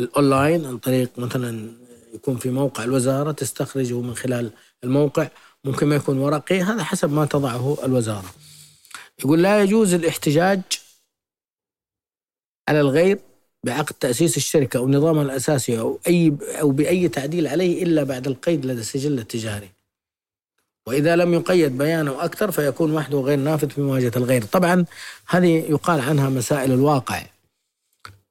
الأونلاين 0.00 0.64
عن 0.64 0.78
طريق 0.78 1.18
مثلا 1.18 1.70
يكون 2.14 2.36
في 2.36 2.50
موقع 2.50 2.84
الوزارة 2.84 3.32
تستخرجه 3.32 4.00
من 4.00 4.14
خلال 4.14 4.50
الموقع 4.84 5.28
ممكن 5.64 5.86
ما 5.86 5.96
يكون 5.96 6.18
ورقي 6.18 6.60
هذا 6.60 6.84
حسب 6.84 7.12
ما 7.12 7.24
تضعه 7.24 7.78
الوزارة 7.84 8.34
يقول 9.18 9.42
لا 9.42 9.62
يجوز 9.62 9.94
الاحتجاج 9.94 10.60
على 12.68 12.80
الغير 12.80 13.18
بعقد 13.64 13.94
تأسيس 13.94 14.36
الشركة 14.36 14.76
أو 14.78 14.88
نظامها 14.88 15.22
الأساسي 15.22 15.78
أو 15.78 16.00
أي 16.06 16.36
أو 16.60 16.70
بأي 16.70 17.08
تعديل 17.08 17.46
عليه 17.46 17.82
إلا 17.82 18.02
بعد 18.02 18.26
القيد 18.26 18.66
لدى 18.66 18.80
السجل 18.80 19.18
التجاري. 19.18 19.68
وإذا 20.86 21.16
لم 21.16 21.34
يقيد 21.34 21.78
بيانه 21.78 22.24
أكثر 22.24 22.50
فيكون 22.50 22.92
وحده 22.92 23.18
غير 23.18 23.38
نافذ 23.38 23.70
في 23.70 23.80
مواجهة 23.80 24.12
الغير. 24.16 24.44
طبعا 24.44 24.84
هذه 25.28 25.64
يقال 25.68 26.00
عنها 26.00 26.28
مسائل 26.28 26.72
الواقع 26.72 27.22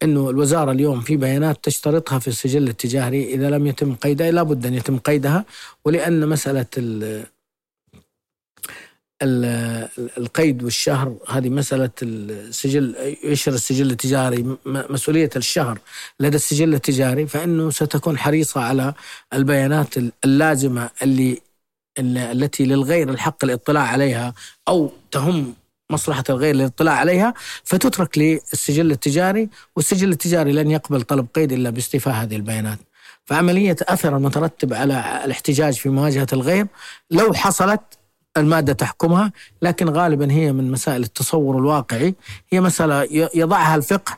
إنه 0.04 0.30
الوزارة 0.30 0.72
اليوم 0.72 1.02
في 1.02 1.18
بيانات 1.18 1.64
تشترطها 1.64 2.20
في 2.20 2.28
السجل 2.28 2.68
التجاري 2.68 3.34
إذا 3.34 3.50
لم 3.50 3.68
يتم 3.68 3.96
قيدها 3.96 4.32
لابد 4.32 4.66
أن 4.66 4.74
يتم 4.74 4.98
قيدها 4.98 5.46
ولأن 5.86 6.30
مسألة 6.30 6.66
ال 6.78 7.26
القيد 10.18 10.64
والشهر 10.64 11.16
هذه 11.30 11.50
مسألة 11.50 11.90
السجل 12.02 12.96
يشهر 13.24 13.56
السجل 13.56 13.92
التجاري 13.92 14.58
مسؤولية 14.66 15.30
الشهر 15.36 15.80
لدى 16.20 16.36
السجل 16.36 16.74
التجاري 16.74 17.28
فإنه 17.28 17.70
ستكون 17.70 18.18
حريصة 18.18 18.62
على 18.62 18.94
البيانات 19.34 19.96
اللازمة 20.26 20.90
اللي 21.02 21.42
التي 22.00 22.66
للغير 22.66 23.10
الحق 23.10 23.44
الاطلاع 23.44 23.84
عليها 23.84 24.34
أو 24.68 24.92
تهم 25.12 25.54
مصلحة 25.90 26.24
الغير 26.30 26.56
للاطلاع 26.56 26.94
عليها 26.94 27.34
فتترك 27.64 28.18
للسجل 28.18 28.92
التجاري 28.92 29.50
والسجل 29.76 30.12
التجاري 30.12 30.52
لن 30.52 30.72
يقبل 30.72 31.02
طلب 31.02 31.28
قيد 31.36 31.52
إلا 31.52 31.70
باستيفاء 31.70 32.14
هذه 32.14 32.36
البيانات. 32.36 32.80
فعملية 33.26 33.76
أثر 33.82 34.18
المترتب 34.18 34.74
على 34.74 35.22
الاحتجاج 35.26 35.74
في 35.74 35.90
مواجهة 35.90 36.28
الغير 36.34 36.68
لو 37.12 37.34
حصلت 37.34 37.82
المادة 38.38 38.74
تحكمها 38.74 39.32
لكن 39.62 39.90
غالبا 39.90 40.32
هي 40.32 40.52
من 40.52 40.72
مسائل 40.72 41.04
التصور 41.04 41.58
الواقعي 41.58 42.16
هي 42.50 42.62
مسألة 42.62 43.08
يضعها 43.36 43.76
الفقه 43.76 44.18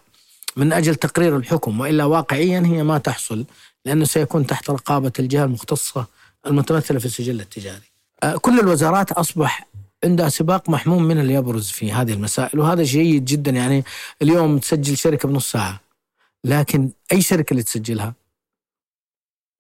من 0.56 0.74
أجل 0.74 0.96
تقرير 0.96 1.38
الحكم 1.38 1.80
وإلا 1.80 2.06
واقعيا 2.06 2.64
هي 2.66 2.84
ما 2.84 2.98
تحصل 2.98 3.46
لأنه 3.86 4.06
سيكون 4.06 4.48
تحت 4.48 4.70
رقابة 4.70 5.12
الجهة 5.20 5.44
المختصة 5.44 6.06
المتمثلة 6.48 7.00
في 7.00 7.06
السجل 7.06 7.42
التجاري 7.42 7.92
آه، 8.24 8.38
كل 8.38 8.60
الوزارات 8.60 9.12
أصبح 9.12 9.68
عندها 10.04 10.30
سباق 10.30 10.70
محموم 10.70 11.04
من 11.04 11.20
اللي 11.20 11.34
يبرز 11.34 11.70
في 11.70 11.92
هذه 11.92 12.14
المسائل 12.14 12.60
وهذا 12.60 12.84
جيد 12.84 13.26
جدا 13.26 13.52
يعني 13.52 13.84
اليوم 14.22 14.58
تسجل 14.58 14.98
شركة 14.98 15.30
بنص 15.30 15.52
ساعة 15.52 15.82
لكن 16.44 16.90
أي 17.12 17.22
شركة 17.22 17.52
اللي 17.52 17.64
تسجلها 17.64 18.14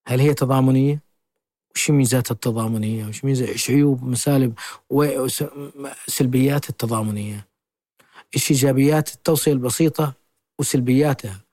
هل 0.07 0.19
هي 0.19 0.33
تضامنية؟ 0.33 0.99
وش 1.75 1.91
ميزات 1.91 2.31
التضامنية؟ 2.31 3.05
وش 3.05 3.25
ميزات 3.25 3.49
إيش 3.49 3.69
عيوب 3.69 4.03
مسالب 4.03 4.53
وسلبيات 4.89 6.69
التضامنية؟ 6.69 7.47
إيش 8.35 8.51
إيجابيات 8.51 9.13
التوصية 9.13 9.51
البسيطة 9.53 10.13
وسلبياتها؟ 10.59 11.44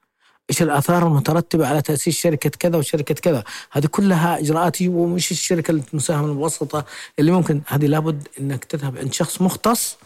إيش 0.52 0.62
الآثار 0.62 1.06
المترتبة 1.06 1.66
على 1.66 1.82
تأسيس 1.82 2.16
شركة 2.16 2.50
كذا 2.50 2.76
وشركة 2.76 3.14
كذا؟ 3.14 3.44
هذه 3.70 3.86
كلها 3.86 4.38
إجراءات 4.38 4.82
ومش 4.82 5.30
الشركة 5.30 5.70
المساهمة 5.70 6.26
المبسطه 6.26 6.84
اللي 7.18 7.32
ممكن. 7.32 7.60
هذه 7.66 7.86
لابد 7.86 8.28
إنك 8.40 8.64
تذهب 8.64 8.98
عند 8.98 9.12
شخص 9.12 9.42
مختص 9.42 9.96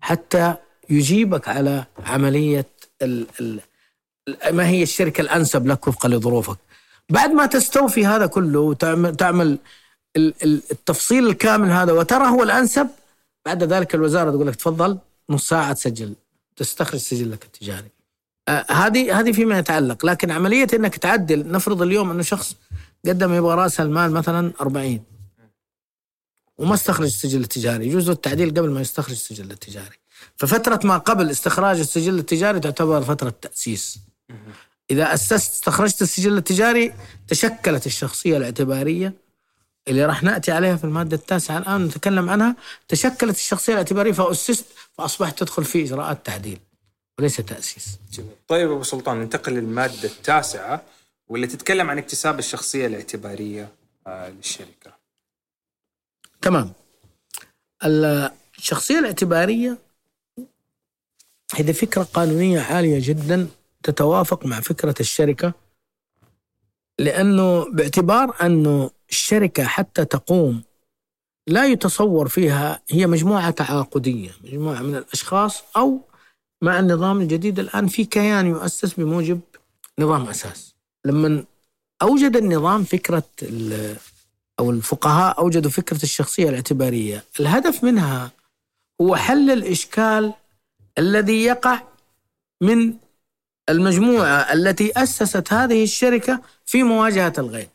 حتى 0.00 0.54
يجيبك 0.90 1.48
على 1.48 1.84
عملية 2.04 2.66
ال 3.02 3.26
ال 3.40 3.60
ما 4.50 4.68
هي 4.68 4.82
الشركة 4.82 5.20
الأنسب 5.20 5.66
لك 5.66 5.88
وفقا 5.88 6.08
لظروفك. 6.08 6.58
بعد 7.10 7.30
ما 7.30 7.46
تستوفي 7.46 8.06
هذا 8.06 8.26
كله 8.26 8.60
وتعمل 8.60 9.16
تعمل 9.16 9.58
التفصيل 10.16 11.26
الكامل 11.26 11.70
هذا 11.70 11.92
وترى 11.92 12.28
هو 12.28 12.42
الأنسب 12.42 12.88
بعد 13.46 13.62
ذلك 13.62 13.94
الوزارة 13.94 14.30
تقول 14.30 14.46
لك 14.46 14.56
تفضل 14.56 14.98
نص 15.30 15.48
ساعة 15.48 15.72
تسجل 15.72 16.14
تستخرج 16.56 17.00
سجلك 17.00 17.44
التجاري. 17.44 17.90
هذه 18.48 19.20
هذه 19.20 19.32
فيما 19.32 19.58
يتعلق. 19.58 20.06
لكن 20.06 20.30
عملية 20.30 20.66
إنك 20.74 20.96
تعدل 20.96 21.50
نفرض 21.50 21.82
اليوم 21.82 22.10
إنه 22.10 22.22
شخص 22.22 22.56
قدم 23.06 23.34
يبغى 23.34 23.54
رأس 23.54 23.80
المال 23.80 24.12
مثلا 24.12 24.52
40 24.60 25.04
وما 26.58 26.74
استخرج 26.74 27.06
السجل 27.06 27.40
التجاري 27.40 27.86
يجوز 27.86 28.10
التعديل 28.10 28.50
قبل 28.50 28.70
ما 28.70 28.80
يستخرج 28.80 29.12
السجل 29.12 29.50
التجاري. 29.50 29.98
ففترة 30.36 30.80
ما 30.84 30.98
قبل 30.98 31.30
استخراج 31.30 31.78
السجل 31.78 32.18
التجاري 32.18 32.60
تعتبر 32.60 33.02
فترة 33.02 33.34
تأسيس. 33.42 33.98
إذا 34.90 35.14
أسست 35.14 35.32
استخرجت 35.32 36.02
السجل 36.02 36.36
التجاري 36.36 36.94
تشكلت 37.28 37.86
الشخصية 37.86 38.36
الاعتبارية 38.36 39.12
اللي 39.88 40.06
راح 40.06 40.22
نأتي 40.22 40.52
عليها 40.52 40.76
في 40.76 40.84
المادة 40.84 41.16
التاسعة 41.16 41.58
الآن 41.58 41.84
نتكلم 41.84 42.30
عنها 42.30 42.56
تشكلت 42.88 43.36
الشخصية 43.36 43.72
الاعتبارية 43.72 44.12
فأسست 44.12 44.64
فأصبحت 44.98 45.38
تدخل 45.38 45.64
في 45.64 45.84
إجراءات 45.84 46.26
تعديل. 46.26 46.58
وليس 47.18 47.36
تأسيس. 47.36 47.98
جميل. 48.12 48.30
طيب 48.48 48.70
أبو 48.72 48.82
سلطان 48.82 49.16
ننتقل 49.16 49.52
للمادة 49.52 50.04
التاسعة 50.04 50.82
واللي 51.28 51.46
تتكلم 51.46 51.90
عن 51.90 51.98
اكتساب 51.98 52.38
الشخصية 52.38 52.86
الاعتبارية 52.86 53.68
آه، 54.06 54.28
للشركة. 54.28 54.94
تمام. 56.42 56.72
الشخصية 57.84 58.98
الاعتبارية 58.98 59.78
هذه 61.54 61.72
فكرة 61.72 62.02
قانونية 62.02 62.60
عالية 62.60 62.98
جدا 63.02 63.48
تتوافق 63.82 64.46
مع 64.46 64.60
فكرة 64.60 64.94
الشركة 65.00 65.52
لأنه 66.98 67.70
باعتبار 67.72 68.36
أنه 68.42 68.90
الشركة 69.10 69.64
حتى 69.64 70.04
تقوم 70.04 70.62
لا 71.46 71.66
يتصور 71.66 72.28
فيها 72.28 72.80
هي 72.90 73.06
مجموعة 73.06 73.50
تعاقدية 73.50 74.30
مجموعة 74.44 74.82
من 74.82 74.96
الأشخاص 74.96 75.62
أو 75.76 76.00
مع 76.64 76.78
النظام 76.78 77.20
الجديد 77.20 77.58
الآن 77.58 77.86
في 77.86 78.04
كيان 78.04 78.46
يؤسس 78.46 78.94
بموجب 78.94 79.40
نظام 79.98 80.28
أساس. 80.28 80.74
لما 81.04 81.44
أوجد 82.02 82.36
النظام 82.36 82.84
فكرة 82.84 83.28
أو 84.58 84.70
الفقهاء 84.70 85.38
أوجدوا 85.38 85.70
فكرة 85.70 86.02
الشخصية 86.02 86.48
الاعتبارية 86.48 87.24
الهدف 87.40 87.84
منها 87.84 88.30
هو 89.00 89.16
حل 89.16 89.50
الإشكال 89.50 90.34
الذي 90.98 91.44
يقع 91.44 91.82
من 92.60 92.96
المجموعة 93.68 94.52
التي 94.52 94.92
أسست 94.96 95.52
هذه 95.52 95.84
الشركة 95.84 96.42
في 96.66 96.82
مواجهة 96.82 97.32
الغير. 97.38 97.68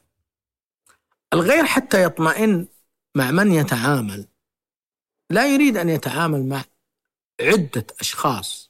الغير 1.33 1.65
حتى 1.65 2.03
يطمئن 2.03 2.65
مع 3.15 3.31
من 3.31 3.53
يتعامل. 3.53 4.25
لا 5.29 5.53
يريد 5.53 5.77
أن 5.77 5.89
يتعامل 5.89 6.45
مع 6.45 6.63
عدة 7.41 7.85
أشخاص. 7.99 8.68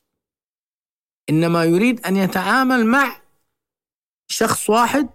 إنما 1.30 1.64
يريد 1.64 2.06
أن 2.06 2.18
يتعامل 2.18 2.86
مع 2.86 3.22
شخص 4.28 4.70
واحد 4.70 5.10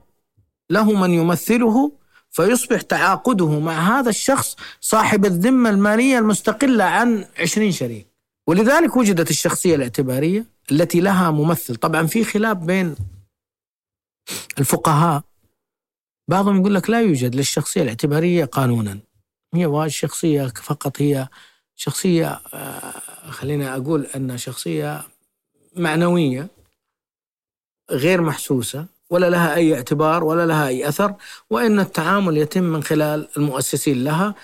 له 0.70 0.92
من 0.92 1.10
يمثله 1.10 1.92
فيصبح 2.30 2.80
تعاقده 2.80 3.60
مع 3.60 3.98
هذا 3.98 4.10
الشخص 4.10 4.56
صاحب 4.80 5.24
الذمة 5.24 5.70
المالية 5.70 6.18
المستقلة 6.18 6.84
عن 6.84 7.26
عشرين 7.38 7.72
شريك. 7.72 8.06
ولذلك 8.46 8.96
وجدت 8.96 9.30
الشخصية 9.30 9.74
الاعتبارية 9.74 10.46
التي 10.72 11.00
لها 11.00 11.30
ممثل. 11.30 11.76
طبعا 11.76 12.06
في 12.06 12.24
خلاف 12.24 12.56
بين 12.56 12.94
الفقهاء. 14.58 15.22
بعضهم 16.28 16.60
يقول 16.60 16.74
لك 16.74 16.90
لا 16.90 17.00
يوجد 17.00 17.34
للشخصية 17.34 17.82
الاعتبارية 17.82 18.44
قانونا. 18.44 18.98
هي 19.54 19.90
شخصية 19.90 20.46
فقط 20.46 21.02
هي 21.02 21.28
شخصية 21.76 22.40
آه، 22.54 23.00
خلينا 23.30 23.76
أقول 23.76 24.06
أن 24.16 24.38
شخصية 24.38 25.02
معنوية 25.76 26.48
غير 27.90 28.20
محسوسة 28.20 28.86
ولا 29.10 29.30
لها 29.30 29.54
أي 29.54 29.74
اعتبار 29.74 30.24
ولا 30.24 30.46
لها 30.46 30.68
أي 30.68 30.88
أثر 30.88 31.14
وإن 31.50 31.80
التعامل 31.80 32.36
يتم 32.36 32.62
من 32.62 32.82
خلال 32.82 33.28
المؤسسين 33.36 34.04
لها 34.04 34.34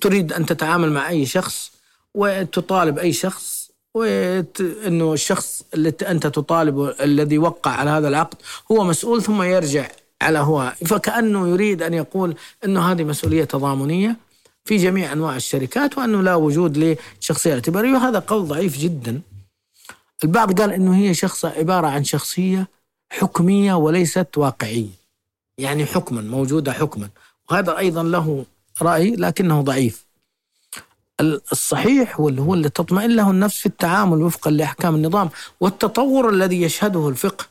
تريد 0.00 0.32
أن 0.32 0.46
تتعامل 0.46 0.92
مع 0.92 1.08
أي 1.08 1.26
شخص 1.26 1.72
وتطالب 2.14 2.98
أي 2.98 3.12
شخص 3.12 3.70
وانه 3.94 5.12
الشخص 5.12 5.62
اللي 5.74 5.92
أنت 6.02 6.26
تطالبه 6.26 6.90
الذي 6.90 7.38
وقع 7.38 7.70
على 7.70 7.90
هذا 7.90 8.08
العقد 8.08 8.36
هو 8.72 8.84
مسؤول 8.84 9.22
ثم 9.22 9.42
يرجع 9.42 9.88
على 10.22 10.38
هو 10.38 10.72
فكأنه 10.86 11.48
يريد 11.48 11.82
أن 11.82 11.94
يقول 11.94 12.34
إنه 12.64 12.92
هذه 12.92 13.04
مسؤولية 13.04 13.44
تضامنية 13.44 14.16
في 14.64 14.76
جميع 14.76 15.12
أنواع 15.12 15.36
الشركات 15.36 15.98
وأنه 15.98 16.22
لا 16.22 16.34
وجود 16.34 16.96
لشخصية 17.20 17.54
اعتبارية 17.54 17.92
وهذا 17.92 18.18
قول 18.18 18.48
ضعيف 18.48 18.78
جدا. 18.78 19.20
البعض 20.24 20.60
قال 20.60 20.72
إنه 20.72 20.96
هي 20.96 21.14
شخص 21.14 21.44
عبارة 21.44 21.86
عن 21.86 22.04
شخصية 22.04 22.68
حكمية 23.12 23.74
وليست 23.74 24.28
واقعية. 24.38 24.88
يعني 25.58 25.86
حكما 25.86 26.20
موجودة 26.20 26.72
حكما 26.72 27.08
وهذا 27.50 27.78
أيضا 27.78 28.02
له 28.02 28.44
رأي 28.82 29.16
لكنه 29.16 29.60
ضعيف. 29.60 30.06
الصحيح 31.52 32.20
هو 32.20 32.28
اللي 32.28 32.40
هو 32.42 32.54
اللي 32.54 32.68
تطمئن 32.68 33.16
له 33.16 33.30
النفس 33.30 33.60
في 33.60 33.66
التعامل 33.66 34.22
وفقا 34.22 34.50
لأحكام 34.50 34.94
النظام 34.94 35.30
والتطور 35.60 36.28
الذي 36.30 36.62
يشهده 36.62 37.08
الفقه 37.08 37.46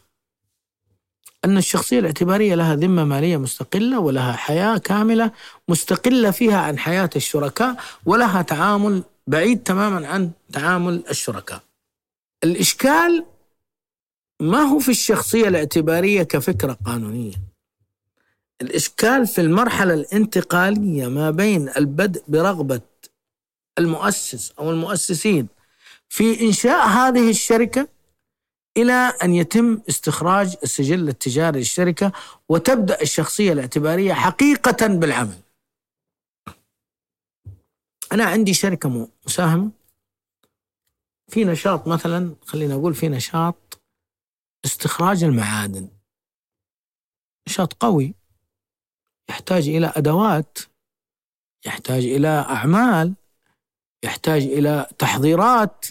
أن 1.45 1.57
الشخصية 1.57 1.99
الاعتبارية 1.99 2.55
لها 2.55 2.75
ذمة 2.75 3.03
مالية 3.03 3.37
مستقلة 3.37 3.99
ولها 3.99 4.33
حياة 4.33 4.77
كاملة 4.77 5.31
مستقلة 5.67 6.31
فيها 6.31 6.57
عن 6.57 6.79
حياة 6.79 7.09
الشركاء 7.15 7.75
ولها 8.05 8.41
تعامل 8.41 9.03
بعيد 9.27 9.63
تماما 9.63 10.07
عن 10.07 10.31
تعامل 10.53 11.03
الشركاء. 11.09 11.61
الإشكال 12.43 13.25
ما 14.39 14.59
هو 14.61 14.79
في 14.79 14.89
الشخصية 14.89 15.47
الاعتبارية 15.47 16.23
كفكرة 16.23 16.77
قانونية. 16.85 17.33
الإشكال 18.61 19.27
في 19.27 19.41
المرحلة 19.41 19.93
الانتقالية 19.93 21.07
ما 21.07 21.31
بين 21.31 21.69
البدء 21.77 22.23
برغبة 22.27 22.81
المؤسس 23.77 24.53
أو 24.59 24.71
المؤسسين 24.71 25.47
في 26.09 26.41
إنشاء 26.41 26.87
هذه 26.87 27.29
الشركة 27.29 27.87
إلى 28.77 29.13
أن 29.23 29.33
يتم 29.33 29.81
استخراج 29.89 30.55
السجل 30.63 31.09
التجاري 31.09 31.59
للشركة 31.59 32.11
وتبدأ 32.49 33.01
الشخصية 33.01 33.53
الاعتبارية 33.53 34.13
حقيقة 34.13 34.87
بالعمل 34.87 35.37
أنا 38.11 38.23
عندي 38.25 38.53
شركة 38.53 39.07
مساهمة 39.25 39.71
في 41.29 41.45
نشاط 41.45 41.87
مثلا 41.87 42.35
خلينا 42.45 42.73
أقول 42.73 42.93
في 42.93 43.09
نشاط 43.09 43.81
استخراج 44.65 45.23
المعادن. 45.23 45.89
نشاط 47.47 47.73
قوي. 47.73 48.15
يحتاج 49.29 49.67
إلى 49.67 49.93
أدوات 49.95 50.59
يحتاج 51.65 52.03
إلى 52.03 52.27
أعمال 52.27 53.15
يحتاج 54.03 54.43
إلى 54.43 54.87
تحضيرات 54.99 55.85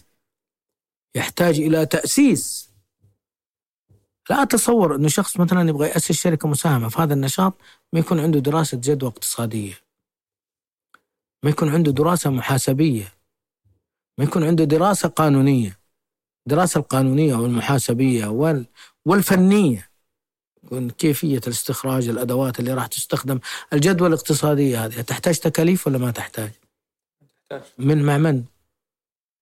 يحتاج 1.15 1.61
إلى 1.61 1.87
تأسيس. 1.87 2.69
لا 4.31 4.43
أتصور 4.43 4.95
أنه 4.95 5.09
شخص 5.09 5.41
مثلا 5.41 5.69
يبغى 5.69 5.89
يأسس 5.89 6.13
شركة 6.13 6.49
مساهمة 6.49 6.89
في 6.89 7.03
هذا 7.03 7.15
النشاط 7.15 7.55
ما 7.93 8.01
يكون 8.01 8.21
عنده 8.21 8.39
دراسة 8.39 8.81
جدوى 8.83 9.09
اقتصادية. 9.09 9.75
ما 11.43 11.51
يكون 11.51 11.69
عنده 11.69 11.93
دراسة 11.93 12.31
محاسبية. 12.31 13.18
ما 14.19 14.25
يكون 14.25 14.45
عنده 14.45 14.65
دراسة 14.65 15.09
قانونية 15.09 15.79
الدراسة 16.47 16.79
القانونية 16.81 17.35
والمحاسبية 17.35 18.27
وال 18.27 18.67
والفنية 19.05 19.89
كيفية 20.99 21.41
الاستخراج 21.47 22.09
الأدوات 22.09 22.61
اللي 22.61 22.75
راح 22.75 22.87
تستخدم 22.87 23.41
الجدوى 23.73 24.09
الاقتصادية 24.09 24.85
هذه 24.85 25.01
تحتاج 25.01 25.39
تكاليف 25.39 25.87
ولا 25.87 25.99
ما 25.99 26.11
تحتاج؟ 26.11 26.51
من 27.79 28.03
مع 28.03 28.19
من؟ 28.19 28.45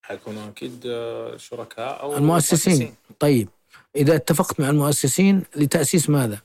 حيكونوا 0.02 0.48
أكيد 0.48 0.82
آه، 0.86 1.36
شركاء 1.36 2.02
أو 2.02 2.16
المؤسسين 2.16 2.72
مؤسسين. 2.72 2.94
طيب 3.18 3.48
إذا 3.96 4.14
اتفقت 4.16 4.60
مع 4.60 4.70
المؤسسين 4.70 5.42
لتأسيس 5.56 6.10
ماذا؟ 6.10 6.38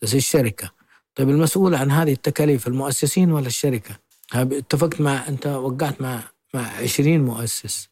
تأسيس 0.00 0.24
شركة 0.24 0.70
طيب 1.14 1.30
المسؤول 1.30 1.74
عن 1.74 1.90
هذه 1.90 2.12
التكاليف 2.12 2.66
المؤسسين 2.66 3.32
ولا 3.32 3.46
الشركة؟ 3.46 3.98
اتفقت 4.34 5.00
مع 5.00 5.28
أنت 5.28 5.46
وقعت 5.46 6.00
مع 6.00 6.22
مع 6.54 6.76
20 6.82 7.20
مؤسس. 7.20 7.88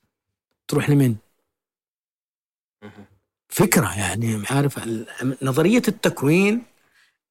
تروح 0.68 0.90
لمن؟ 0.90 1.14
فكرة 3.48 3.98
يعني 3.98 4.42
عارف 4.50 4.88
نظرية 5.42 5.82
التكوين 5.88 6.62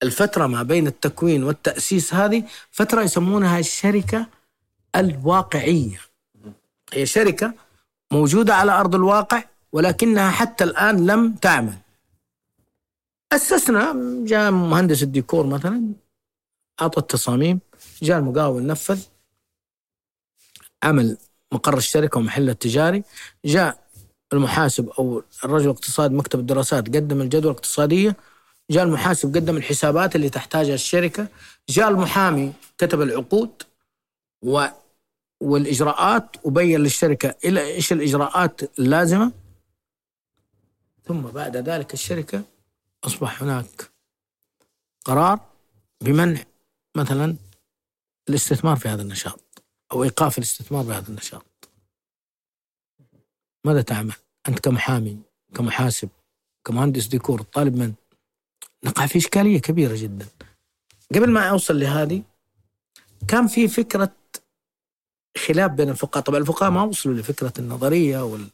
الفترة 0.04 0.48
ما 0.48 0.64
بين 0.64 0.88
التكوين 0.88 1.44
والتأسيس 1.44 2.14
هذه 2.14 2.44
فترة 2.72 3.02
يسمونها 3.02 3.60
الشركة 3.60 4.28
الواقعية. 4.96 6.00
هي 6.94 7.06
شركة 7.06 7.54
موجودة 8.12 8.56
على 8.56 8.72
أرض 8.72 8.96
الواقع 8.96 9.44
ولكنها 9.72 10.32
حتى 10.32 10.64
الآن 10.64 11.06
لم 11.06 11.34
تعمل. 11.34 11.78
أسسنا 13.32 13.96
جاء 14.26 14.52
مهندس 14.52 15.04
الديكور 15.04 15.46
مثلا 15.46 15.94
أعطى 16.82 17.00
التصاميم 17.02 17.60
جاء 18.02 18.20
المقاول 18.20 18.66
نفذ 18.66 19.04
عمل 20.84 21.18
مقر 21.52 21.78
الشركة 21.78 22.20
ومحلها 22.20 22.54
التجاري 22.54 23.04
جاء 23.46 23.82
المحاسب 24.34 24.90
أو 24.90 25.24
الرجل 25.44 25.66
الاقتصاد 25.66 26.12
مكتب 26.12 26.40
الدراسات 26.40 26.88
قدم 26.88 27.22
الجدول 27.22 27.52
الاقتصادية 27.52 28.16
جاء 28.72 28.84
المحاسب 28.84 29.36
قدم 29.36 29.58
الحسابات 29.58 30.16
اللي 30.16 30.30
تحتاجها 30.30 30.74
الشركة 30.74 31.28
جاء 31.70 31.90
المحامي 31.90 32.54
كتب 32.78 33.02
العقود 33.02 33.64
و 34.42 34.66
والإجراءات 35.42 36.36
وبين 36.44 36.80
للشركة 36.80 37.36
إلى 37.46 37.62
إيش 37.62 37.92
الإجراءات 37.92 38.80
اللازمة. 38.80 39.32
ثم 41.08 41.22
بعد 41.22 41.58
ذلك 41.58 41.94
الشركة 41.94 42.44
أصبح 43.04 43.44
هناك 43.44 43.92
قرار 45.06 45.40
بمنع 46.02 46.44
مثلا 46.96 47.36
الاستثمار 48.30 48.76
في 48.78 48.90
هذا 48.90 49.02
النشاط. 49.02 49.51
أو 49.92 50.04
إيقاف 50.04 50.38
الاستثمار 50.38 50.84
في 50.84 50.92
هذا 50.92 51.10
النشاط. 51.10 51.70
ماذا 53.66 53.82
تعمل؟ 53.82 54.14
أنت 54.48 54.60
كمحامي 54.60 55.20
كمحاسب 55.56 56.10
كمهندس 56.66 57.08
ديكور 57.08 57.42
طالب 57.42 57.76
من؟ 57.76 57.94
نقع 58.84 59.06
في 59.06 59.18
إشكالية 59.18 59.60
كبيرة 59.62 59.96
جدا. 59.96 60.28
قبل 61.16 61.30
ما 61.30 61.50
أوصل 61.50 61.80
لهذه 61.80 62.24
كان 63.28 63.48
في 63.48 63.68
فكرة 63.68 64.12
خلاف 65.48 65.72
بين 65.72 65.90
الفقهاء. 65.90 66.24
طبعا 66.24 66.40
الفقهاء 66.40 66.72
ما 66.72 66.84
وصلوا 66.84 67.16
لفكرة 67.16 67.54
النظرية 67.60 68.24
وال 68.26 68.48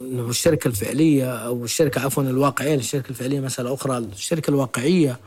الشركة 0.00 0.68
الفعلية 0.68 1.36
أو 1.46 1.64
الشركة 1.64 2.00
عفوا 2.00 2.22
الواقعية 2.22 2.74
الشركة 2.74 3.10
الفعلية 3.10 3.40
مسألة 3.40 3.74
أخرى. 3.74 3.98
الشركة 3.98 4.50
الواقعية 4.50 5.20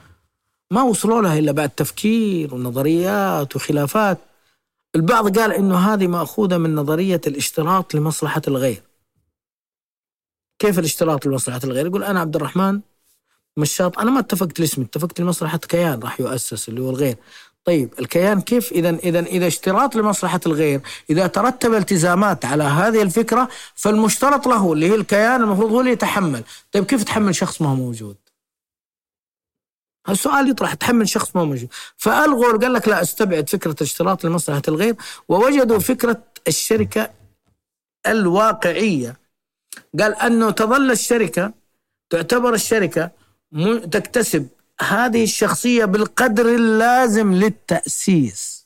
ما 0.72 0.84
وصلوا 0.84 1.22
لها 1.22 1.40
إلا 1.40 1.52
بعد 1.52 1.70
تفكير 1.70 2.56
ونظريات 2.56 3.56
وخلافات. 3.56 4.18
البعض 4.96 5.40
قال 5.40 5.52
إنه 5.52 5.78
هذه 5.78 6.08
مأخوذة 6.08 6.58
من 6.58 6.76
نظرية 6.76 7.22
الاشتراط 7.28 7.96
لمصلحة 7.96 8.42
الغير. 8.48 8.84
كيف 10.60 10.80
الاشتراط 10.80 11.26
لمصلحة 11.26 11.60
الغير؟ 11.64 11.86
يقول 11.86 12.04
أنا 12.04 12.20
عبد 12.20 12.36
الرحمن 12.36 12.82
مشاط 13.58 14.00
أنا 14.00 14.12
ما 14.12 14.20
اتفقت 14.20 14.60
لاسمي 14.60 14.86
اتفقت 14.86 15.22
لمصلحة 15.22 15.58
كيان 15.58 16.00
راح 16.00 16.20
يؤسس 16.20 16.70
اللي 16.70 16.82
هو 16.82 16.90
الغير. 16.90 17.18
طيب 17.66 17.94
الكيان 18.00 18.42
كيف؟ 18.42 18.72
إذا 18.72 18.90
إذا 18.90 19.20
إذا 19.20 19.48
اشتراط 19.48 19.96
لمصلحة 19.96 20.40
الغير 20.46 20.82
إذا 21.10 21.28
ترتب 21.28 21.74
التزامات 21.74 22.46
على 22.46 22.64
هذه 22.64 23.02
الفكرة 23.02 23.50
فالمشترط 23.76 24.48
له 24.48 24.74
اللي 24.74 24.90
هي 24.90 24.96
الكيان 24.96 25.42
المفروض 25.44 25.72
هو 25.72 25.80
اللي 25.80 25.92
يتحمل. 25.92 26.44
طيب 26.72 26.86
كيف 26.86 27.04
تحمل 27.04 27.36
شخص 27.36 27.62
ما 27.62 27.70
هو 27.70 27.76
موجود؟ 27.76 28.25
السؤال 30.10 30.50
يطرح 30.50 30.74
تحمل 30.74 31.10
شخص 31.10 31.36
ما 31.36 31.44
موجود. 31.44 31.68
فألغوا 31.98 32.58
قال 32.58 32.74
لك 32.74 32.88
لا 32.88 33.02
استبعد 33.02 33.50
فكرة 33.50 33.76
اشتراط 33.82 34.26
لمصلحة 34.26 34.62
الغير. 34.68 34.96
ووجدوا 35.30 35.80
فكرة 35.80 36.24
الشركة 36.48 37.12
الواقعية. 38.08 39.18
قال 40.00 40.16
أنه 40.16 40.52
تظل 40.52 40.92
الشركة 40.92 41.54
تعتبر 42.10 42.54
الشركة 42.54 43.12
تكتسب 43.92 44.48
هذه 44.82 45.24
الشخصية 45.24 45.86
بالقدر 45.86 46.56
اللازم 46.56 47.34
للتأسيس. 47.34 48.66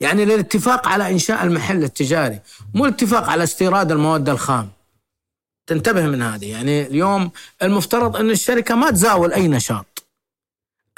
يعني 0.00 0.22
الاتفاق 0.22 0.88
على 0.88 1.10
إنشاء 1.10 1.44
المحل 1.44 1.84
التجاري 1.84 2.40
مو 2.74 2.84
الاتفاق 2.86 3.28
على 3.28 3.44
استيراد 3.44 3.92
المواد 3.92 4.28
الخام. 4.28 4.70
تنتبه 5.66 6.06
من 6.06 6.22
هذه. 6.22 6.50
يعني 6.50 6.86
اليوم 6.86 7.30
المفترض 7.62 8.16
أن 8.16 8.30
الشركة 8.30 8.74
ما 8.74 8.90
تزاول 8.90 9.32
أي 9.32 9.48
نشاط. 9.48 10.06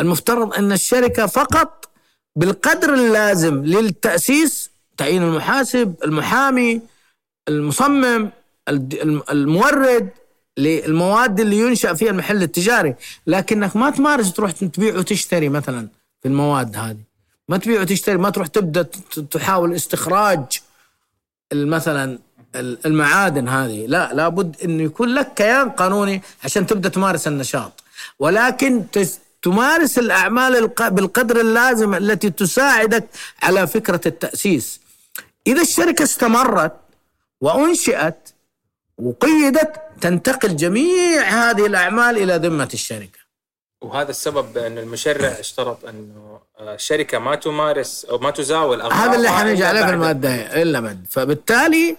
المفترض 0.01 0.55
أن 0.55 0.73
الشركة 0.73 1.27
فقط 1.27 1.91
بالقدر 2.37 2.95
اللازم 2.95 3.65
للتأسيس 3.65 4.71
تعيين 4.97 5.23
المحاسب 5.23 5.95
المحامي 6.05 6.81
المصمم 7.49 8.31
المورد 9.31 10.09
للمواد 10.59 11.41
اللي 11.41 11.59
ينشأ 11.59 11.95
فيها 11.95 12.11
المحل 12.11 12.43
التجاري. 12.43 12.95
لكنك 13.27 13.77
ما 13.77 13.91
تمارس 13.91 14.33
تروح 14.33 14.51
تبيع 14.51 14.97
وتشتري 14.97 15.49
مثلا 15.49 15.89
في 16.23 16.29
المواد 16.29 16.77
هذه. 16.77 17.13
ما 17.49 17.57
تبيع 17.57 17.81
وتشتري 17.81 18.17
ما 18.17 18.31
تروح 18.31 18.47
تبدأ 18.47 18.83
تحاول 19.31 19.75
استخراج 19.75 20.61
مثلا 21.55 22.19
المعادن 22.57 23.49
هذه. 23.49 23.87
لا 23.87 24.13
لابد 24.15 24.57
انه 24.65 24.83
يكون 24.83 25.09
لك 25.09 25.35
كيان 25.35 25.71
قانوني 25.71 26.23
عشان 26.45 26.67
تبدأ 26.67 26.89
تمارس 26.89 27.27
النشاط. 27.29 27.85
ولكن 28.19 28.85
تمارس 29.43 29.99
الأعمال 29.99 30.69
بالقدر 30.69 31.41
اللازم 31.41 31.95
التي 31.95 32.31
تساعدك 32.31 33.05
على 33.43 33.67
فكرة 33.67 34.01
التأسيس. 34.07 34.81
إذا 35.47 35.63
الشركة 35.63 36.03
استمرت 36.03 36.77
وأنشئت 37.41 38.29
وقيدت 38.99 39.73
تنتقل 40.01 40.57
جميع 40.57 41.23
هذه 41.23 41.67
الأعمال 41.67 42.17
إلى 42.17 42.37
ذمة 42.37 42.69
الشركة. 42.75 43.23
وهذا 43.81 44.11
السبب 44.11 44.59
أن 44.59 44.79
المشرع 44.79 45.29
اشترط 45.29 45.85
أنه 45.85 46.41
الشركة 46.61 47.19
ما 47.19 47.35
تمارس 47.35 48.05
أو 48.05 48.19
ما 48.19 48.31
تزاول 48.31 48.83
هذا 48.83 49.17
اللي 49.17 49.29
حنجي 49.29 49.65
عليه 49.65 49.85
في 49.85 49.91
المادة 49.91 50.63
إلا 50.63 50.81
مد 50.81 51.07
فبالتالي 51.11 51.97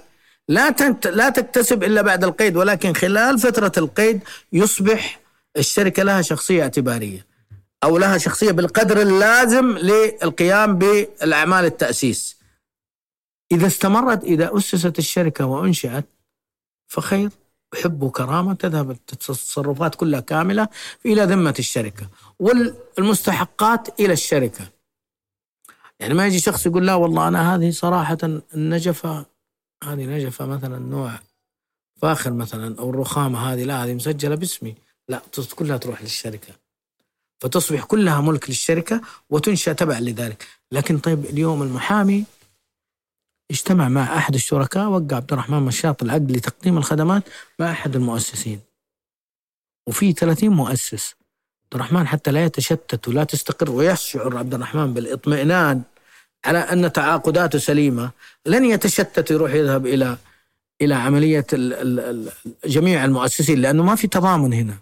لا 0.50 0.70
تنت... 0.70 1.08
لا 1.08 1.30
تكتسب 1.30 1.84
إلا 1.84 2.02
بعد 2.02 2.24
القيد 2.24 2.58
ولكن 2.58 2.94
خلال 2.94 3.40
فترة 3.40 3.72
القيد 3.78 4.24
يصبح 4.54 5.20
الشركة 5.58 6.04
لها 6.04 6.22
شخصية 6.22 6.64
اعتبارية 6.64 7.26
أو 7.84 7.98
لها 7.98 8.18
شخصية 8.18 8.52
بالقدر 8.52 9.02
اللازم 9.02 9.78
للقيام 9.78 10.78
بالأعمال 10.78 11.66
التأسيس. 11.66 12.38
إذا 13.52 13.68
استمرت 13.68 14.24
إذا 14.24 14.58
أسست 14.58 15.00
الشركة 15.00 15.46
وأنشأت 15.46 16.06
فخير 16.88 17.30
حب 17.84 18.04
وكرامة 18.04 18.54
تذهب 18.54 18.92
التصرفات 18.92 19.96
كلها 19.96 20.20
كاملة 20.20 20.68
إلى 21.06 21.24
ذمة 21.24 21.56
الشركة 21.60 22.10
والمستحقات 22.40 24.00
إلى 24.00 24.14
الشركة. 24.14 24.70
يعني 26.00 26.14
ما 26.14 26.28
يجي 26.28 26.40
شخص 26.40 26.66
يقول 26.66 26.88
لا 26.88 26.94
والله 26.94 27.28
أنا 27.28 27.56
هذه 27.56 27.72
صراحة 27.72 28.18
النجفة 28.56 29.26
هذه 29.84 30.06
نجفة 30.06 30.46
مثلا 30.46 30.80
نوع 30.80 31.20
فاخر 32.02 32.34
مثلا 32.34 32.80
أو 32.80 32.90
الرخامة 32.90 33.40
هذه 33.40 33.64
لا 33.64 33.84
هذه 33.84 33.94
مسجلة 33.94 34.36
باسمي. 34.36 34.76
لا 35.08 35.22
كلها 35.56 35.78
تروح 35.78 36.02
للشركة. 36.02 36.54
فتصبح 37.42 37.84
كلها 37.84 38.22
ملك 38.22 38.50
للشركة 38.50 39.02
وتنشأ 39.30 39.74
تبع 39.74 40.00
لذلك. 40.00 40.48
لكن 40.72 41.00
طيب 41.00 41.26
اليوم 41.26 41.64
المحامي 41.64 42.26
اجتمع 43.52 43.90
مع 43.90 44.18
أحد 44.18 44.34
الشركاء 44.34 44.88
وقع 44.88 45.16
عبد 45.16 45.34
الرحمن 45.34 45.60
مشاط 45.60 46.04
العقد 46.04 46.32
لتقديم 46.32 46.78
الخدمات 46.78 47.24
مع 47.60 47.72
أحد 47.72 47.96
المؤسسين. 47.96 48.60
وفي 49.88 50.14
30 50.14 50.50
مؤسس. 50.50 51.16
عبد 51.64 51.74
الرحمن 51.76 52.08
حتى 52.08 52.32
لا 52.32 52.46
يتشتت 52.46 53.08
ولا 53.08 53.24
تستقر 53.24 53.72
ويشعر 53.72 54.38
عبد 54.38 54.54
الرحمن 54.54 54.94
بالإطمئنان. 54.94 55.82
على 56.46 56.58
أن 56.58 56.94
تعاقداته 56.94 57.60
سليمة 57.60 58.12
لن 58.46 58.66
يتشتت 58.66 59.32
يروح 59.32 59.54
يذهب 59.54 59.86
إلى 59.86 60.18
إلى 60.82 60.96
عملية 60.96 61.46
جميع 62.66 63.06
المؤسسين 63.06 63.62
لأنه 63.62 63.84
ما 63.84 63.96
في 63.96 64.08
تضامن 64.08 64.54
هنا. 64.54 64.78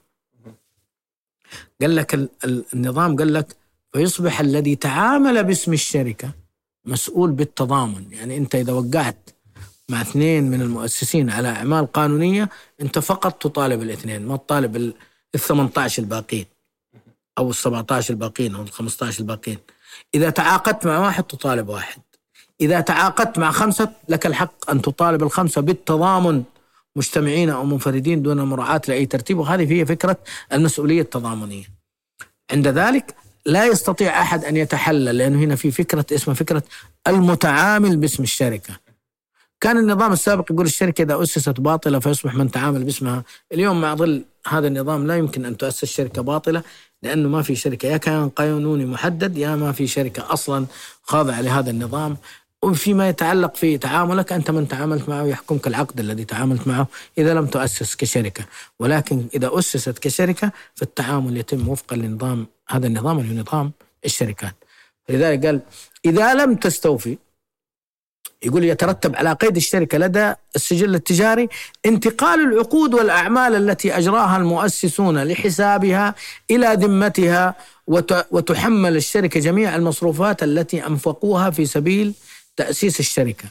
قال 1.81 1.95
لك 1.95 2.29
النظام 2.73 3.15
قال 3.15 3.33
لك 3.33 3.55
فيصبح 3.93 4.39
الذي 4.39 4.75
تعامل 4.75 5.43
باسم 5.43 5.73
الشركة 5.73 6.31
مسؤول 6.85 7.31
بالتضامن. 7.31 8.05
يعني 8.11 8.37
أنت 8.37 8.55
إذا 8.55 8.73
وقعت 8.73 9.29
مع 9.89 10.01
اثنين 10.01 10.43
من 10.43 10.61
المؤسسين 10.61 11.29
على 11.29 11.47
أعمال 11.47 11.91
قانونية 11.91 12.49
أنت 12.81 12.99
فقط 12.99 13.43
تطالب 13.43 13.81
الاثنين 13.81 14.25
ما 14.25 14.37
تطالب 14.37 14.75
ال 14.75 14.93
18 15.37 16.03
الباقين 16.03 16.45
أو 17.37 17.49
ال 17.49 17.55
17 17.55 18.13
الباقين 18.13 18.55
أو 18.55 18.61
ال 18.61 18.71
15 18.71 19.19
الباقين 19.19 19.57
إذا 20.15 20.29
تعاقدت 20.29 20.85
مع 20.85 20.99
واحد 20.99 21.23
تطالب 21.23 21.69
واحد. 21.69 22.01
إذا 22.61 22.79
تعاقدت 22.79 23.39
مع 23.39 23.51
خمسة 23.51 23.91
لك 24.09 24.25
الحق 24.25 24.71
أن 24.71 24.81
تطالب 24.81 25.23
الخمسة 25.23 25.61
بالتضامن 25.61 26.43
مجتمعين 26.95 27.49
أو 27.49 27.65
منفردين 27.65 28.21
دون 28.21 28.41
مراعاة 28.41 28.81
لأي 28.87 29.05
ترتيب. 29.05 29.37
وهذه 29.37 29.73
هي 29.73 29.85
فكرة 29.85 30.17
المسؤولية 30.53 31.01
التضامنية. 31.01 31.65
عند 32.51 32.67
ذلك 32.67 33.15
لا 33.45 33.65
يستطيع 33.65 34.21
أحد 34.21 34.45
أن 34.45 34.57
يتحلل 34.57 35.17
لأنه 35.17 35.39
هنا 35.39 35.55
في 35.55 35.71
فكرة 35.71 36.05
اسمها 36.11 36.35
فكرة 36.35 36.63
المتعامل 37.07 37.97
باسم 37.97 38.23
الشركة. 38.23 38.73
كان 39.61 39.77
النظام 39.77 40.13
السابق 40.13 40.51
يقول 40.51 40.65
الشركة 40.65 41.01
إذا 41.01 41.23
أسست 41.23 41.59
باطلة 41.59 41.99
فيصبح 41.99 42.35
من 42.35 42.51
تعامل 42.51 42.83
باسمها، 42.83 43.23
اليوم 43.53 43.81
مع 43.81 43.95
ظل 43.95 44.25
هذا 44.47 44.67
النظام 44.67 45.07
لا 45.07 45.17
يمكن 45.17 45.45
أن 45.45 45.57
تؤسس 45.57 45.85
شركة 45.85 46.21
باطلة. 46.21 46.63
لأنه 47.03 47.29
ما 47.29 47.41
في 47.41 47.55
شركة. 47.55 47.87
يا 47.87 47.97
كان 47.97 48.29
قانوني 48.29 48.85
محدد 48.85 49.37
يا 49.37 49.55
ما 49.55 49.71
في 49.71 49.87
شركة 49.87 50.33
أصلا 50.33 50.65
خاضعه 51.03 51.41
لهذا 51.41 51.69
النظام. 51.69 52.17
وفيما 52.63 53.09
يتعلق 53.09 53.55
في 53.55 53.77
تعاملك 53.77 54.33
أنت 54.33 54.51
من 54.51 54.67
تعاملت 54.67 55.09
معه 55.09 55.23
يحكمك 55.23 55.67
العقد 55.67 55.99
الذي 55.99 56.25
تعاملت 56.25 56.67
معه 56.67 56.87
إذا 57.17 57.33
لم 57.33 57.45
تؤسس 57.45 57.95
كشركة. 57.95 58.45
ولكن 58.79 59.25
إذا 59.35 59.59
أسست 59.59 59.99
كشركة 59.99 60.51
فالتعامل 60.75 61.37
يتم 61.37 61.69
وفقا 61.69 61.95
لنظام 61.95 62.47
هذا 62.69 62.87
النظام 62.87 63.19
اللي 63.19 63.37
هو 63.37 63.41
نظام 63.41 63.71
الشركات. 64.05 64.55
لذلك 65.09 65.45
قال 65.45 65.61
إذا 66.05 66.33
لم 66.33 66.55
تستوفي 66.55 67.17
يقول 68.43 68.63
يترتب 68.63 69.15
على 69.15 69.33
قيد 69.33 69.55
الشركة 69.55 69.97
لدى 69.97 70.33
السجل 70.55 70.95
التجاري 70.95 71.49
انتقال 71.85 72.39
العقود 72.39 72.93
والأعمال 72.93 73.55
التي 73.55 73.97
أجراها 73.97 74.37
المؤسسون 74.37 75.23
لحسابها 75.23 76.15
إلى 76.51 76.77
ذمتها 76.79 77.55
وتحمل 78.31 78.95
الشركة 78.95 79.39
جميع 79.39 79.75
المصروفات 79.75 80.43
التي 80.43 80.87
أنفقوها 80.87 81.49
في 81.49 81.65
سبيل 81.65 82.13
تأسيس 82.57 82.99
الشركة. 82.99 83.45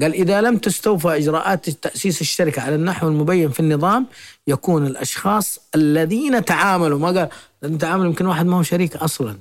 قال 0.00 0.14
إذا 0.14 0.40
لم 0.40 0.56
تستوفى 0.56 1.08
إجراءات 1.08 1.70
تأسيس 1.70 2.20
الشركة 2.20 2.62
على 2.62 2.74
النحو 2.74 3.08
المبين 3.08 3.50
في 3.50 3.60
النظام 3.60 4.06
يكون 4.46 4.86
الأشخاص 4.86 5.60
الذين 5.74 6.44
تعاملوا 6.44 6.98
ما 6.98 7.28
قال 7.60 7.78
تعامل 7.78 8.06
يمكن 8.06 8.26
واحد 8.26 8.46
ما 8.46 8.56
هو 8.56 8.62
شريك 8.62 8.96
أصلا. 8.96 9.38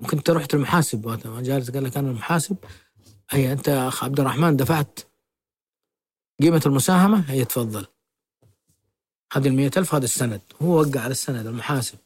ممكن 0.00 0.16
أنت 0.16 0.30
رحت 0.30 0.54
المحاسب 0.54 1.20
جالس 1.42 1.70
قال 1.70 1.84
لك 1.84 1.96
أنا 1.96 2.10
المحاسب. 2.10 2.56
هي 3.30 3.52
أنت 3.52 3.68
أخ 3.68 4.04
عبد 4.04 4.20
الرحمن 4.20 4.56
دفعت 4.56 5.00
قيمة 6.42 6.62
المساهمة؟ 6.66 7.24
هي 7.28 7.44
تفضل. 7.44 7.86
هذه 9.32 9.48
المية 9.48 9.70
ألف 9.76 9.94
هذا 9.94 10.04
السند. 10.04 10.40
هو 10.62 10.80
وقع 10.80 11.00
على 11.00 11.10
السند 11.10 11.46
المحاسب. 11.46 11.98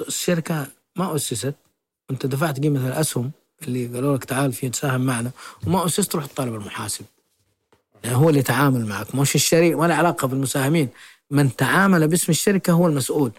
الشركة 0.00 0.66
ما 0.96 1.16
أسست. 1.16 1.54
أنت 2.10 2.26
دفعت 2.26 2.60
قيمة 2.60 2.88
الأسهم 2.88 3.30
اللي 3.62 3.86
قالوا 3.86 4.16
لك 4.16 4.24
تعال 4.24 4.52
في 4.52 4.68
تساهم 4.68 5.00
معنا 5.00 5.30
وما 5.66 5.86
أسست 5.86 6.12
تروح 6.12 6.26
تطالب 6.26 6.54
المحاسب. 6.54 7.04
يعني 8.04 8.16
هو 8.16 8.28
اللي 8.28 8.40
يتعامل 8.40 8.86
معك 8.86 9.14
مش 9.14 9.34
الشريك 9.34 9.78
ولا 9.78 9.94
علاقة 9.94 10.28
بالمساهمين. 10.28 10.88
من 11.30 11.56
تعامل 11.56 12.08
باسم 12.08 12.32
الشركة 12.32 12.72
هو 12.72 12.86
المسؤول. 12.86 13.32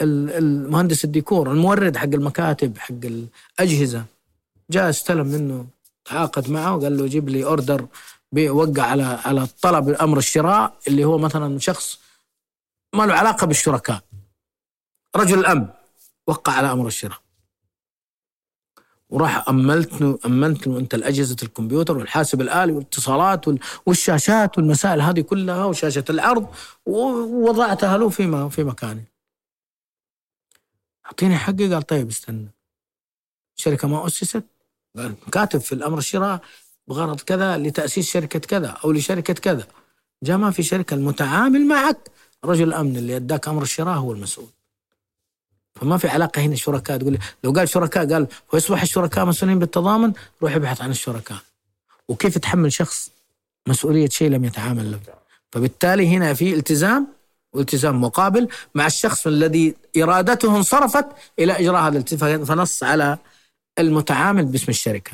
المهندس 0.00 1.04
الديكور 1.04 1.52
المورد 1.52 1.96
حق 1.96 2.04
المكاتب 2.04 2.78
حق 2.78 2.94
الأجهزة 3.04 4.04
جاء 4.70 4.90
استلم 4.90 5.26
منه 5.26 5.66
تعاقد 6.06 6.50
معه 6.50 6.76
وقال 6.76 6.96
له 6.96 7.06
جيب 7.06 7.28
لي 7.28 7.44
order 7.44 7.86
وقع 8.32 8.82
على 8.82 9.02
على 9.02 9.46
طلب 9.46 9.88
أمر 9.88 10.18
الشراء 10.18 10.78
اللي 10.88 11.04
هو 11.04 11.18
مثلا 11.18 11.58
شخص 11.58 12.00
ما 12.94 13.06
له 13.06 13.14
علاقة 13.14 13.46
بالشركاء 13.46 14.02
رجل 15.16 15.38
الامن 15.38 15.68
وقع 16.26 16.52
على 16.52 16.72
أمر 16.72 16.86
الشراء 16.86 17.18
وراح 19.08 19.48
أملت 19.48 20.02
امنت 20.26 20.66
له 20.66 20.78
أنت 20.78 20.94
الأجهزة 20.94 21.36
الكمبيوتر 21.42 21.98
والحاسب 21.98 22.40
الآلي 22.40 22.72
والاتصالات 22.72 23.44
والشاشات 23.86 24.58
والمسائل 24.58 25.00
هذه 25.00 25.20
كلها 25.20 25.64
وشاشة 25.64 26.04
العرض 26.10 26.54
ووضعتها 26.86 27.98
له 27.98 28.08
في 28.08 28.50
في 28.50 28.64
مكانه. 28.64 29.04
أعطيني 31.06 31.36
حقي 31.36 31.74
قال 31.74 31.82
طيب 31.82 32.08
استنى. 32.08 32.48
الشركة 33.58 33.88
ما 33.88 34.06
أسست 34.06 34.44
كاتب 35.32 35.60
في 35.60 35.72
الأمر 35.72 35.98
الشراء 35.98 36.40
بغرض 36.88 37.20
كذا 37.20 37.58
لتأسيس 37.58 38.10
شركة 38.10 38.38
كذا 38.38 38.68
أو 38.84 38.92
لشركة 38.92 39.34
كذا. 39.34 39.66
جاء 40.22 40.36
ما 40.36 40.50
في 40.50 40.62
شركة 40.62 40.94
المتعامل 40.94 41.66
معك 41.66 42.10
رجل 42.44 42.68
الامن 42.68 42.96
اللي 42.96 43.16
اداك 43.16 43.48
أمر 43.48 43.62
الشراء 43.62 43.96
هو 43.96 44.12
المسؤول. 44.12 44.48
فما 45.76 45.96
في 45.96 46.08
علاقة 46.08 46.42
هنا 46.42 46.56
شركاء 46.56 46.98
تقول 46.98 47.18
لو 47.44 47.52
قال 47.52 47.68
شركاء 47.68 48.12
قال 48.12 48.26
ويصبح 48.52 48.82
الشركاء 48.82 49.24
مسؤولين 49.24 49.58
بالتضامن 49.58 50.12
روح 50.42 50.54
ابحث 50.54 50.80
عن 50.82 50.90
الشركاء 50.90 51.38
وكيف 52.08 52.38
تحمل 52.38 52.72
شخص 52.72 53.10
مسؤولية 53.68 54.08
شيء 54.08 54.30
لم 54.30 54.44
يتعامل 54.44 54.92
له 54.92 55.00
فبالتالي 55.52 56.08
هنا 56.08 56.34
في 56.34 56.54
التزام 56.54 57.06
والتزام 57.52 58.00
مقابل 58.00 58.48
مع 58.74 58.86
الشخص 58.86 59.26
الذي 59.26 59.74
إرادته 59.96 60.56
انصرفت 60.56 61.06
إلى 61.38 61.52
إجراء 61.52 61.82
هذا 61.82 61.88
الالتزام 61.88 62.44
فنص 62.44 62.82
على 62.82 63.18
المتعامل 63.78 64.44
باسم 64.44 64.66
الشركة. 64.68 65.12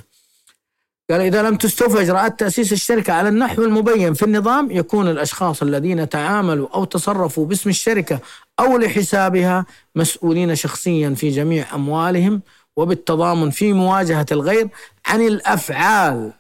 قال 1.11 1.21
إذا 1.21 1.43
لم 1.43 1.57
تستوفى 1.57 2.01
إجراءات 2.01 2.41
تأسيس 2.41 2.73
الشركة 2.73 3.13
على 3.13 3.29
النحو 3.29 3.63
المبين 3.65 4.15
في 4.15 4.25
النظام 4.25 4.71
يكون 4.71 5.09
الأشخاص 5.09 5.63
الذين 5.63 6.09
تعاملوا 6.09 6.69
أو 6.75 6.85
تصرفوا 6.85 7.47
باسم 7.47 7.71
الشركة 7.71 8.21
أو 8.61 8.79
لحسابها 8.79 9.67
مسؤولين 9.97 10.55
شخصيا 10.55 11.15
في 11.15 11.31
جميع 11.31 11.75
أموالهم 11.75 12.43
وبالتضامن 12.77 13.51
في 13.51 13.73
مواجهة 13.73 14.27
الغير 14.33 14.69
عن 15.07 15.21
الأفعال 15.21 16.33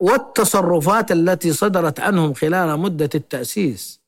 والتصرفات 0.00 1.12
التي 1.12 1.52
صدرت 1.52 2.00
عنهم 2.00 2.34
خلال 2.34 2.80
مدة 2.80 3.10
التأسيس. 3.14 4.03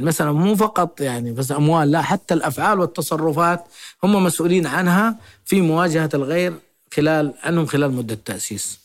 المسألة 0.00 0.32
مو 0.32 0.56
فقط 0.56 1.00
يعني 1.00 1.32
بس 1.32 1.52
أموال 1.52 1.90
لا 1.90 2.02
حتى 2.02 2.34
الأفعال 2.34 2.80
والتصرفات 2.80 3.64
هم 4.04 4.24
مسؤولين 4.24 4.66
عنها 4.66 5.16
في 5.44 5.60
مواجهة 5.60 6.10
الغير 6.14 6.54
خلال 6.94 7.34
عنهم 7.42 7.66
خلال 7.66 7.92
مدة 7.92 8.14
التأسيس 8.14 8.80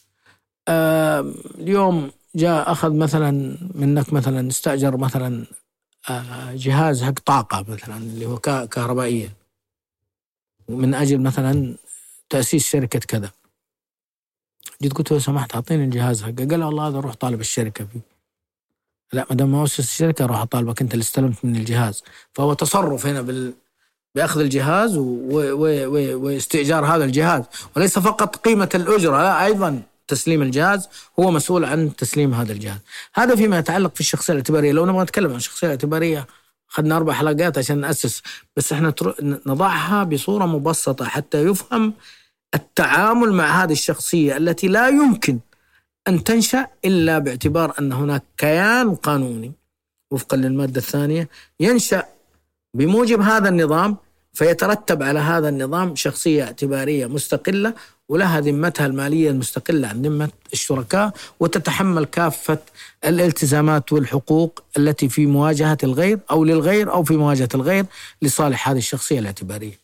اليوم 0.70 2.12
جاء 2.36 2.72
أخذ 2.72 2.94
مثلا 2.94 3.58
منك 3.76 4.14
مثلا 4.14 4.48
استأجر 4.48 4.98
مثلا 4.98 5.46
آه، 6.10 6.54
جهاز 6.54 7.04
حق 7.04 7.20
طاقة 7.26 7.66
مثلا 7.68 7.98
اللي 7.98 8.26
هو 8.26 8.38
كهربائية. 8.68 9.34
ومن 10.68 10.94
أجل 10.94 11.22
مثلا 11.22 11.76
تأسيس 12.30 12.66
شركة 12.66 13.00
كذا. 13.00 13.32
جيت 14.82 14.94
قلت 14.94 15.12
له 15.12 15.20
سمحت 15.20 15.56
أعطيني 15.56 15.84
الجهاز 15.84 16.24
حقه. 16.24 16.48
قال 16.52 16.64
والله 16.64 16.88
هذا 16.88 17.00
روح 17.00 17.14
طالب 17.14 17.40
الشركة 17.40 17.86
فيه. 17.86 18.15
لا 19.16 19.26
ما 19.30 19.36
دام 19.36 19.52
ما 19.52 19.64
أسس 19.64 19.80
الشركة 19.80 20.26
راح 20.26 20.42
أطالبك 20.42 20.82
أنت 20.82 20.94
اللي 20.94 21.04
استلمت 21.04 21.46
من 21.46 21.56
الجهاز. 21.56 22.04
فهو 22.34 22.54
تصرف 22.54 23.06
هنا 23.06 23.22
بال 23.22 23.54
بأخذ 24.16 24.40
الجهاز 24.40 24.98
و... 24.98 25.02
و... 25.02 25.68
و... 25.86 26.26
واستئجار 26.26 26.86
هذا 26.86 27.04
الجهاز. 27.06 27.44
وليس 27.76 28.00
فقط 28.00 28.36
قيمة 28.36 28.70
الأجرة 28.76 29.18
لا 29.18 29.46
أيضا 29.46 29.82
تسليم 30.08 30.42
الجهاز 30.42 30.90
هو 31.20 31.32
مسؤول 31.32 31.66
عن 31.66 31.96
تسليم 31.96 32.34
هذا 32.34 32.54
الجهاز. 32.54 32.80
هذا 33.16 33.36
فيما 33.36 33.60
يتعلق 33.60 33.94
في 33.94 34.00
الشخصية 34.00 34.34
الاعتبارية. 34.34 34.72
لو 34.72 34.86
نبغى 34.86 35.04
نتكلم 35.04 35.30
عن 35.30 35.36
الشخصية 35.36 35.68
الاعتبارية 35.68 36.28
اخذنا 36.72 36.96
أربع 36.96 37.14
حلقات 37.14 37.58
عشان 37.58 37.78
نأسس 37.78 38.22
بس 38.56 38.74
إحنا 38.74 38.94
نضعها 39.46 40.04
بصورة 40.04 40.46
مبسطة 40.46 41.06
حتى 41.06 41.44
يفهم 41.44 41.94
التعامل 42.56 43.34
مع 43.34 43.64
هذه 43.64 43.72
الشخصية 43.72 44.38
التي 44.38 44.68
لا 44.68 44.88
يمكن 44.88 45.40
أن 46.08 46.24
تنشأ 46.24 46.68
إلا 46.86 47.20
باعتبار 47.20 47.74
أن 47.80 47.94
هناك 47.94 48.24
كيان 48.38 48.96
قانوني. 48.96 49.52
وفقا 50.12 50.38
للمادة 50.38 50.78
الثانية 50.78 51.30
ينشأ 51.60 52.04
بموجب 52.74 53.22
هذا 53.22 53.50
النظام 53.50 53.98
فيترتب 54.34 55.04
على 55.04 55.20
هذا 55.20 55.50
النظام 55.50 55.96
شخصية 55.96 56.44
اعتبارية 56.44 57.06
مستقلة 57.06 57.74
ولها 58.10 58.40
ذمتها 58.40 58.86
المالية 58.86 59.30
المستقلة 59.30 59.88
عن 59.88 60.02
ذمة 60.02 60.30
الشركاء 60.54 61.14
وتتحمل 61.40 62.06
كافة 62.06 62.58
الالتزامات 63.06 63.94
والحقوق 63.94 64.64
التي 64.78 65.10
في 65.10 65.26
مواجهة 65.26 65.78
الغير 65.84 66.20
أو 66.32 66.44
للغير 66.44 66.92
أو 66.92 67.04
في 67.04 67.18
مواجهة 67.18 67.50
الغير 67.56 67.86
لصالح 68.22 68.70
هذه 68.70 68.78
الشخصية 68.78 69.20
الاعتبارية. 69.20 69.80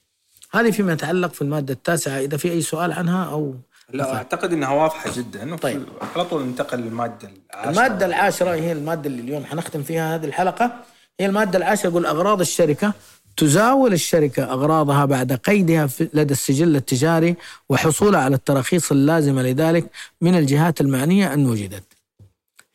هذه 0.52 0.72
فيما 0.72 0.94
يتعلق 0.94 1.34
في 1.34 1.42
المادة 1.42 1.74
التاسعة 1.74 2.20
إذا 2.20 2.38
في 2.38 2.52
أي 2.52 2.62
سؤال 2.62 2.92
عنها 2.94 3.26
أو 3.26 3.56
لا 3.94 4.16
أعتقد 4.16 4.54
إنها 4.54 4.70
واضحة 4.70 5.12
جدا. 5.16 5.56
طيب. 5.56 5.86
على 6.16 6.26
طول 6.26 6.44
ننتقل 6.44 6.80
للمادة 6.80 7.30
العاشرة. 7.54 7.70
المادة 7.70 8.06
العاشرة 8.06 8.54
هي 8.54 8.72
المادة 8.72 9.10
اللي 9.10 9.22
اليوم 9.22 9.46
حنختم 9.46 9.84
فيها 9.84 10.16
هذه 10.16 10.26
الحلقة. 10.26 10.84
هي 11.20 11.26
المادة 11.26 11.58
العاشرة 11.58 11.90
يقول 11.90 12.06
أغراض 12.06 12.40
الشركة 12.42 12.94
تزاول 13.38 13.94
الشركة 13.94 14.44
أغراضها 14.44 15.06
بعد 15.06 15.34
قيدها 15.34 15.90
لدى 16.14 16.34
السجل 16.34 16.76
التجاري 16.76 17.36
وحصولها 17.70 18.20
على 18.20 18.36
التراخيص 18.36 18.92
اللازمة 18.92 19.42
لذلك 19.42 19.92
من 20.22 20.38
الجهات 20.38 20.82
المعنية 20.82 21.34
أن 21.34 21.46
وجدت. 21.50 21.84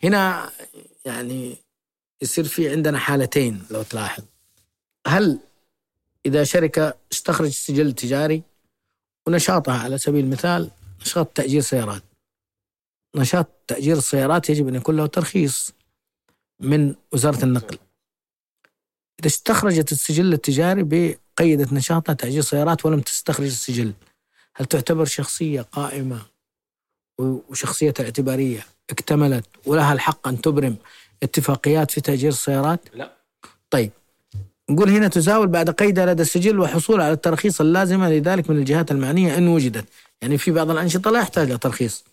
هنا 0.04 0.50
يعني 1.04 1.56
يصير 2.22 2.44
في 2.44 2.70
عندنا 2.70 2.98
حالتين 2.98 3.62
لو 3.70 3.82
تلاحظ. 3.82 4.22
هل 5.06 5.38
إذا 6.26 6.44
شركة 6.44 6.94
استخرج 7.12 7.48
سجل 7.48 7.92
تجاري 7.92 8.42
ونشاطها 9.26 9.74
على 9.78 9.98
سبيل 9.98 10.24
المثال 10.24 10.70
نشاط 11.00 11.26
تأجير 11.26 11.60
سيارات. 11.60 12.02
نشاط 13.16 13.48
تأجير 13.66 13.96
السيارات 13.96 14.50
يجب 14.50 14.68
أن 14.68 14.74
يكون 14.74 14.96
له 14.96 15.06
ترخيص 15.06 15.72
من 16.60 16.94
وزارة 17.12 17.44
النقل. 17.44 17.78
إذا 19.20 19.26
استخرجت 19.26 19.92
السجل 19.92 20.32
التجاري 20.32 20.82
بقيدت 20.82 21.72
نشاطها 21.72 22.12
تأجير 22.12 22.42
سيارات 22.42 22.86
ولم 22.86 23.00
تستخرج 23.00 23.46
السجل 23.46 23.92
هل 24.56 24.66
تعتبر 24.66 25.04
شخصية 25.04 25.60
قائمة 25.60 26.22
وشخصية 27.18 27.94
اعتبارية 28.00 28.66
اكتملت 28.90 29.44
ولها 29.66 29.92
الحق 29.92 30.28
أن 30.28 30.40
تبرم 30.40 30.76
اتفاقيات 31.22 31.90
في 31.90 32.00
تأجير 32.00 32.28
السيارات؟ 32.28 32.80
لا. 32.94 33.12
طيب 33.70 33.90
نقول 34.70 34.90
هنا 34.90 35.08
تزاول 35.08 35.46
بعد 35.46 35.70
قيدها 35.70 36.06
لدى 36.06 36.22
السجل 36.22 36.60
وحصول 36.60 37.00
على 37.00 37.12
الترخيص 37.12 37.60
اللازمة 37.60 38.10
لذلك 38.10 38.50
من 38.50 38.56
الجهات 38.56 38.90
المعنية 38.90 39.38
إن 39.38 39.48
وجدت. 39.48 39.84
يعني 40.22 40.38
في 40.38 40.50
بعض 40.50 40.70
الأنشطة 40.70 41.10
لا 41.10 41.20
يحتاج 41.20 41.48
لها 41.48 41.56
ترخيص. 41.56 42.04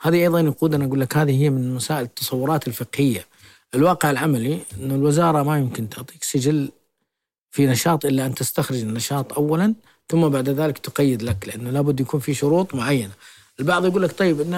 هذه 0.00 0.16
أيضا 0.16 0.40
يقودنا 0.40 0.84
أقول 0.84 1.00
لك 1.00 1.16
هذه 1.16 1.42
هي 1.42 1.50
من 1.50 1.74
مسائل 1.74 2.02
التصورات 2.02 2.68
الفقهية. 2.68 3.26
الواقع 3.74 4.10
العملي 4.10 4.60
أن 4.80 4.90
الوزارة 4.90 5.42
ما 5.42 5.58
يمكن 5.58 5.88
تعطيك 5.88 6.24
سجل 6.24 6.70
في 7.50 7.66
نشاط 7.66 8.06
إلا 8.06 8.26
أن 8.26 8.34
تستخرج 8.34 8.78
النشاط 8.78 9.32
أولا 9.32 9.74
ثم 10.08 10.28
بعد 10.28 10.48
ذلك 10.48 10.78
تقيد 10.78 11.22
لك 11.22 11.48
لأنه 11.48 11.70
لابد 11.70 12.00
يكون 12.00 12.20
في 12.20 12.34
شروط 12.34 12.74
معينة. 12.74 13.12
البعض 13.60 13.86
يقول 13.86 14.02
لك 14.02 14.18
طيب 14.18 14.40
إن 14.40 14.54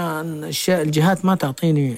الجهات 0.69 1.25
ما 1.25 1.35
تعطيني 1.35 1.95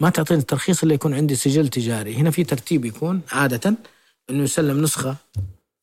ما 0.00 0.10
تعطيني 0.10 0.40
الترخيص 0.40 0.82
اللي 0.82 0.94
يكون 0.94 1.14
عندي 1.14 1.34
سجل 1.34 1.68
تجاري. 1.68 2.14
هنا 2.14 2.30
في 2.30 2.44
ترتيب 2.44 2.84
يكون 2.84 3.20
عادة 3.32 3.74
إنه 4.30 4.42
يسلم 4.42 4.82
نسخة 4.82 5.16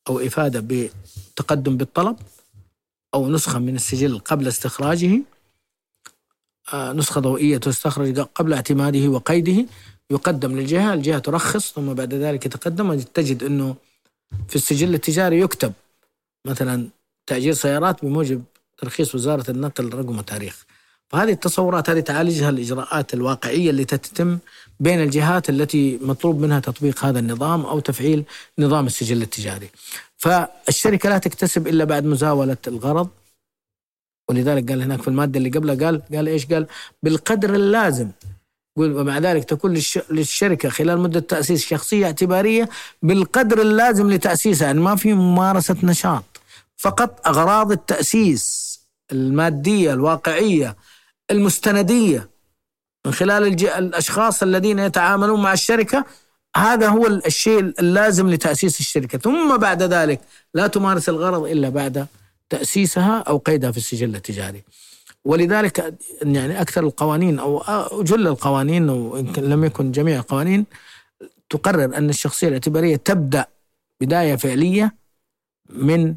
أو 0.08 0.20
إفادة 0.20 0.60
بتقدم 0.60 1.76
بالطلب 1.76 2.16
أو 3.14 3.30
نسخة 3.30 3.58
من 3.58 3.76
السجل 3.76 4.18
قبل 4.18 4.48
استخراجه 4.48 5.22
آه، 6.72 6.92
نسخة 6.92 7.20
ضوئية 7.20 7.58
تستخرج 7.58 8.20
قبل 8.20 8.52
اعتماده 8.52 9.08
وقيده. 9.08 9.66
يقدم 10.10 10.56
للجهة 10.58 10.94
الجهة 10.94 11.18
ترخص 11.18 11.72
ثم 11.72 11.94
بعد 11.94 12.14
ذلك 12.14 12.46
يتقدم 12.46 13.00
تجد 13.00 13.42
أنه 13.42 13.76
في 14.48 14.56
السجل 14.56 14.94
التجاري 14.94 15.40
يكتب 15.40 15.72
مثلا 16.46 16.88
تأجير 17.26 17.52
سيارات 17.52 18.04
بموجب 18.04 18.42
ترخيص 18.78 19.14
وزارة 19.14 19.50
النقل 19.50 19.94
رقم 19.94 20.18
وتاريخ. 20.18 20.66
فهذه 21.08 21.30
التصورات 21.30 21.90
هذه 21.90 22.00
تعالجها 22.00 22.50
الإجراءات 22.50 23.14
الواقعية 23.14 23.70
اللي 23.70 23.84
تتم 23.84 24.38
بين 24.80 25.02
الجهات 25.02 25.50
التي 25.50 25.98
مطلوب 26.02 26.40
منها 26.40 26.60
تطبيق 26.60 27.04
هذا 27.04 27.18
النظام 27.18 27.66
أو 27.66 27.80
تفعيل 27.80 28.24
نظام 28.58 28.86
السجل 28.86 29.22
التجاري. 29.22 29.70
فالشركة 30.16 31.08
لا 31.08 31.18
تكتسب 31.18 31.68
إلا 31.68 31.84
بعد 31.84 32.04
مزاولة 32.04 32.56
الغرض. 32.66 33.08
ولذلك 34.28 34.70
قال 34.70 34.82
هناك 34.82 35.02
في 35.02 35.08
المادة 35.08 35.38
اللي 35.38 35.50
قبلها 35.50 35.86
قال 35.86 36.02
قال 36.14 36.28
إيش؟ 36.28 36.46
قال 36.46 36.66
بالقدر 37.02 37.54
اللازم. 37.54 38.10
ومع 38.76 39.18
ذلك 39.18 39.44
تكون 39.44 39.78
للشركة 40.10 40.68
خلال 40.68 40.98
مدة 41.00 41.20
تأسيس 41.20 41.66
شخصية 41.66 42.06
اعتبارية 42.06 42.68
بالقدر 43.02 43.60
اللازم 43.62 44.10
لتأسيسها 44.10 44.66
يعني 44.66 44.80
ما 44.80 44.96
في 44.96 45.14
ممارسة 45.14 45.76
نشاط. 45.82 46.24
فقط 46.76 47.26
أغراض 47.26 47.72
التأسيس 47.72 48.66
المادية 49.12 49.92
الواقعية 49.92 50.76
المستندية 51.30 52.28
من 53.06 53.12
خلال 53.12 53.64
الأشخاص 53.64 54.42
الذين 54.42 54.78
يتعاملون 54.78 55.42
مع 55.42 55.52
الشركة 55.52 56.04
هذا 56.56 56.88
هو 56.88 57.06
الشيء 57.06 57.58
اللازم 57.58 58.30
لتأسيس 58.30 58.80
الشركة. 58.80 59.18
ثم 59.18 59.56
بعد 59.56 59.82
ذلك 59.82 60.20
لا 60.54 60.66
تمارس 60.66 61.08
الغرض 61.08 61.44
إلا 61.44 61.68
بعد 61.68 62.06
تأسيسها 62.50 63.18
أو 63.18 63.38
قيدها 63.38 63.70
في 63.70 63.76
السجل 63.76 64.16
التجاري. 64.16 64.62
ولذلك 65.24 65.94
يعني 66.22 66.60
أكثر 66.60 66.84
القوانين 66.84 67.38
أو 67.38 68.02
جل 68.02 68.26
القوانين 68.26 68.90
وإن 68.90 69.32
لم 69.32 69.64
يكن 69.64 69.92
جميع 69.92 70.16
القوانين 70.16 70.66
تقرر 71.50 71.96
أن 71.98 72.08
الشخصية 72.10 72.48
الاعتبارية 72.48 72.96
تبدأ 72.96 73.46
بداية 74.00 74.36
فعلية 74.36 74.94
من 75.70 76.14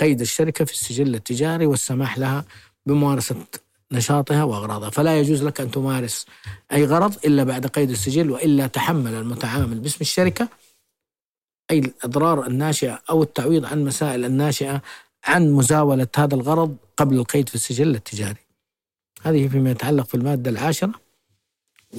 قيد 0.00 0.20
الشركة 0.20 0.64
في 0.64 0.72
السجل 0.72 1.14
التجاري 1.14 1.66
والسماح 1.66 2.18
لها 2.18 2.44
بممارسة 2.86 3.36
نشاطها 3.92 4.44
وأغراضها. 4.44 4.90
فلا 4.90 5.20
يجوز 5.20 5.42
لك 5.42 5.60
أن 5.60 5.70
تمارس 5.70 6.26
أي 6.72 6.84
غرض 6.84 7.14
إلا 7.24 7.44
بعد 7.44 7.66
قيد 7.66 7.90
السجل 7.90 8.30
وإلا 8.30 8.66
تحمل 8.66 9.14
المتعامل 9.14 9.78
باسم 9.78 9.98
الشركة. 10.00 10.48
أي 11.70 11.78
الأضرار 11.78 12.46
الناشئة 12.46 13.02
أو 13.10 13.22
التعويض 13.22 13.64
عن 13.64 13.84
مسائل 13.84 14.24
الناشئة 14.24 14.82
عن 15.24 15.52
مزاولة 15.52 16.08
هذا 16.16 16.34
الغرض 16.34 16.76
قبل 16.96 17.16
القيد 17.16 17.48
في 17.48 17.54
السجل 17.54 17.94
التجاري. 17.94 18.40
هذه 19.22 19.48
فيما 19.48 19.70
يتعلق 19.70 20.06
في 20.06 20.14
المادة 20.14 20.50
العاشرة. 20.50 21.03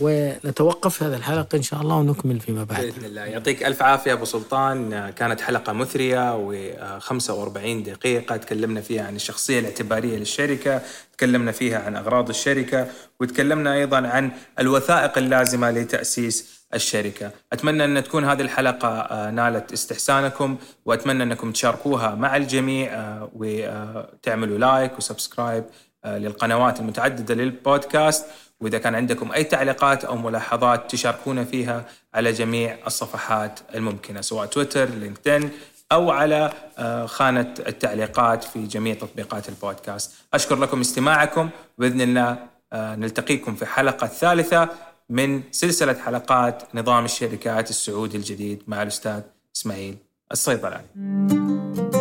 ونتوقف 0.02 1.04
هذا 1.04 1.18
الحلقة 1.18 1.56
إن 1.56 1.62
شاء 1.62 1.82
الله 1.82 1.96
ونكمل 1.96 2.40
فيما 2.40 2.64
بعد. 2.64 2.82
بإذن 2.82 3.06
الله. 3.06 3.22
يعطيك 3.22 3.64
ألف 3.64 3.82
عافية 3.82 4.14
أبو 4.14 4.26
سلطان. 4.26 5.10
كانت 5.10 5.42
حلقة 5.42 5.74
مثرية 5.74 6.50
و45 6.50 7.86
دقيقة. 7.86 8.38
تكلمنا 8.38 8.82
فيها 8.82 9.04
عن 9.08 9.16
الشخصية 9.16 9.60
الاعتبارية 9.60 10.18
للشركة 10.18 10.82
تكلمنا 11.18 11.52
فيها 11.52 11.80
عن 11.80 11.96
أغراض 11.96 12.30
الشركة 12.30 12.88
وتكلمنا 13.20 13.74
أيضا 13.74 13.98
عن 13.98 14.32
الوثائق 14.60 15.18
اللازمة 15.18 15.72
لتأسيس 15.72 16.56
الشركة. 16.74 17.32
أتمنى 17.54 17.86
أن 17.86 18.04
تكون 18.04 18.26
هذه 18.26 18.42
الحلقة 18.42 18.88
آه، 18.88 19.32
نالت 19.32 19.74
استحسانكم 19.74 20.58
وأتمنى 20.86 21.24
أنكم 21.24 21.52
تشاركوها 21.52 22.16
مع 22.16 22.36
الجميع 22.36 22.94
آه، 22.94 23.30
وتعملوا 23.36 24.58
like 24.58 24.98
و 24.98 25.04
subscribe 25.04 25.64
آه، 26.06 26.18
للقنوات 26.18 26.80
المتعددة 26.80 27.36
للبودكاست. 27.36 28.26
وإذا 28.62 28.78
كان 28.78 28.96
عندكم 28.96 29.32
أي 29.32 29.44
تعليقات 29.44 30.06
أو 30.06 30.18
ملاحظات 30.18 30.92
تشاركونا 30.92 31.44
فيها 31.44 31.86
على 32.14 32.32
جميع 32.32 32.78
الصفحات 32.88 33.60
الممكنة 33.76 34.22
سواء 34.22 34.46
تويتر 34.46 34.90
لينكدين 34.90 35.50
أو 35.92 36.12
على 36.12 36.54
خانة 37.06 37.54
التعليقات 37.68 38.44
في 38.44 38.68
جميع 38.68 38.94
تطبيقات 38.94 39.50
البودكاست. 39.50 40.12
أشكر 40.34 40.56
لكم 40.56 40.80
استماعكم. 40.80 41.50
بإذن 41.78 42.02
الله 42.02 42.38
نلتقيكم 42.74 43.56
في 43.56 43.62
الحلقة 43.62 44.06
الثالثة 44.06 44.70
من 45.10 45.42
سلسلة 45.52 45.94
حلقات 45.94 46.64
نظام 46.76 47.06
الشركات 47.06 47.70
السعودي 47.70 48.18
الجديد 48.18 48.64
مع 48.68 48.82
الأستاذ 48.82 49.22
إسماعيل 49.56 49.98
الصيدلاني. 50.32 51.95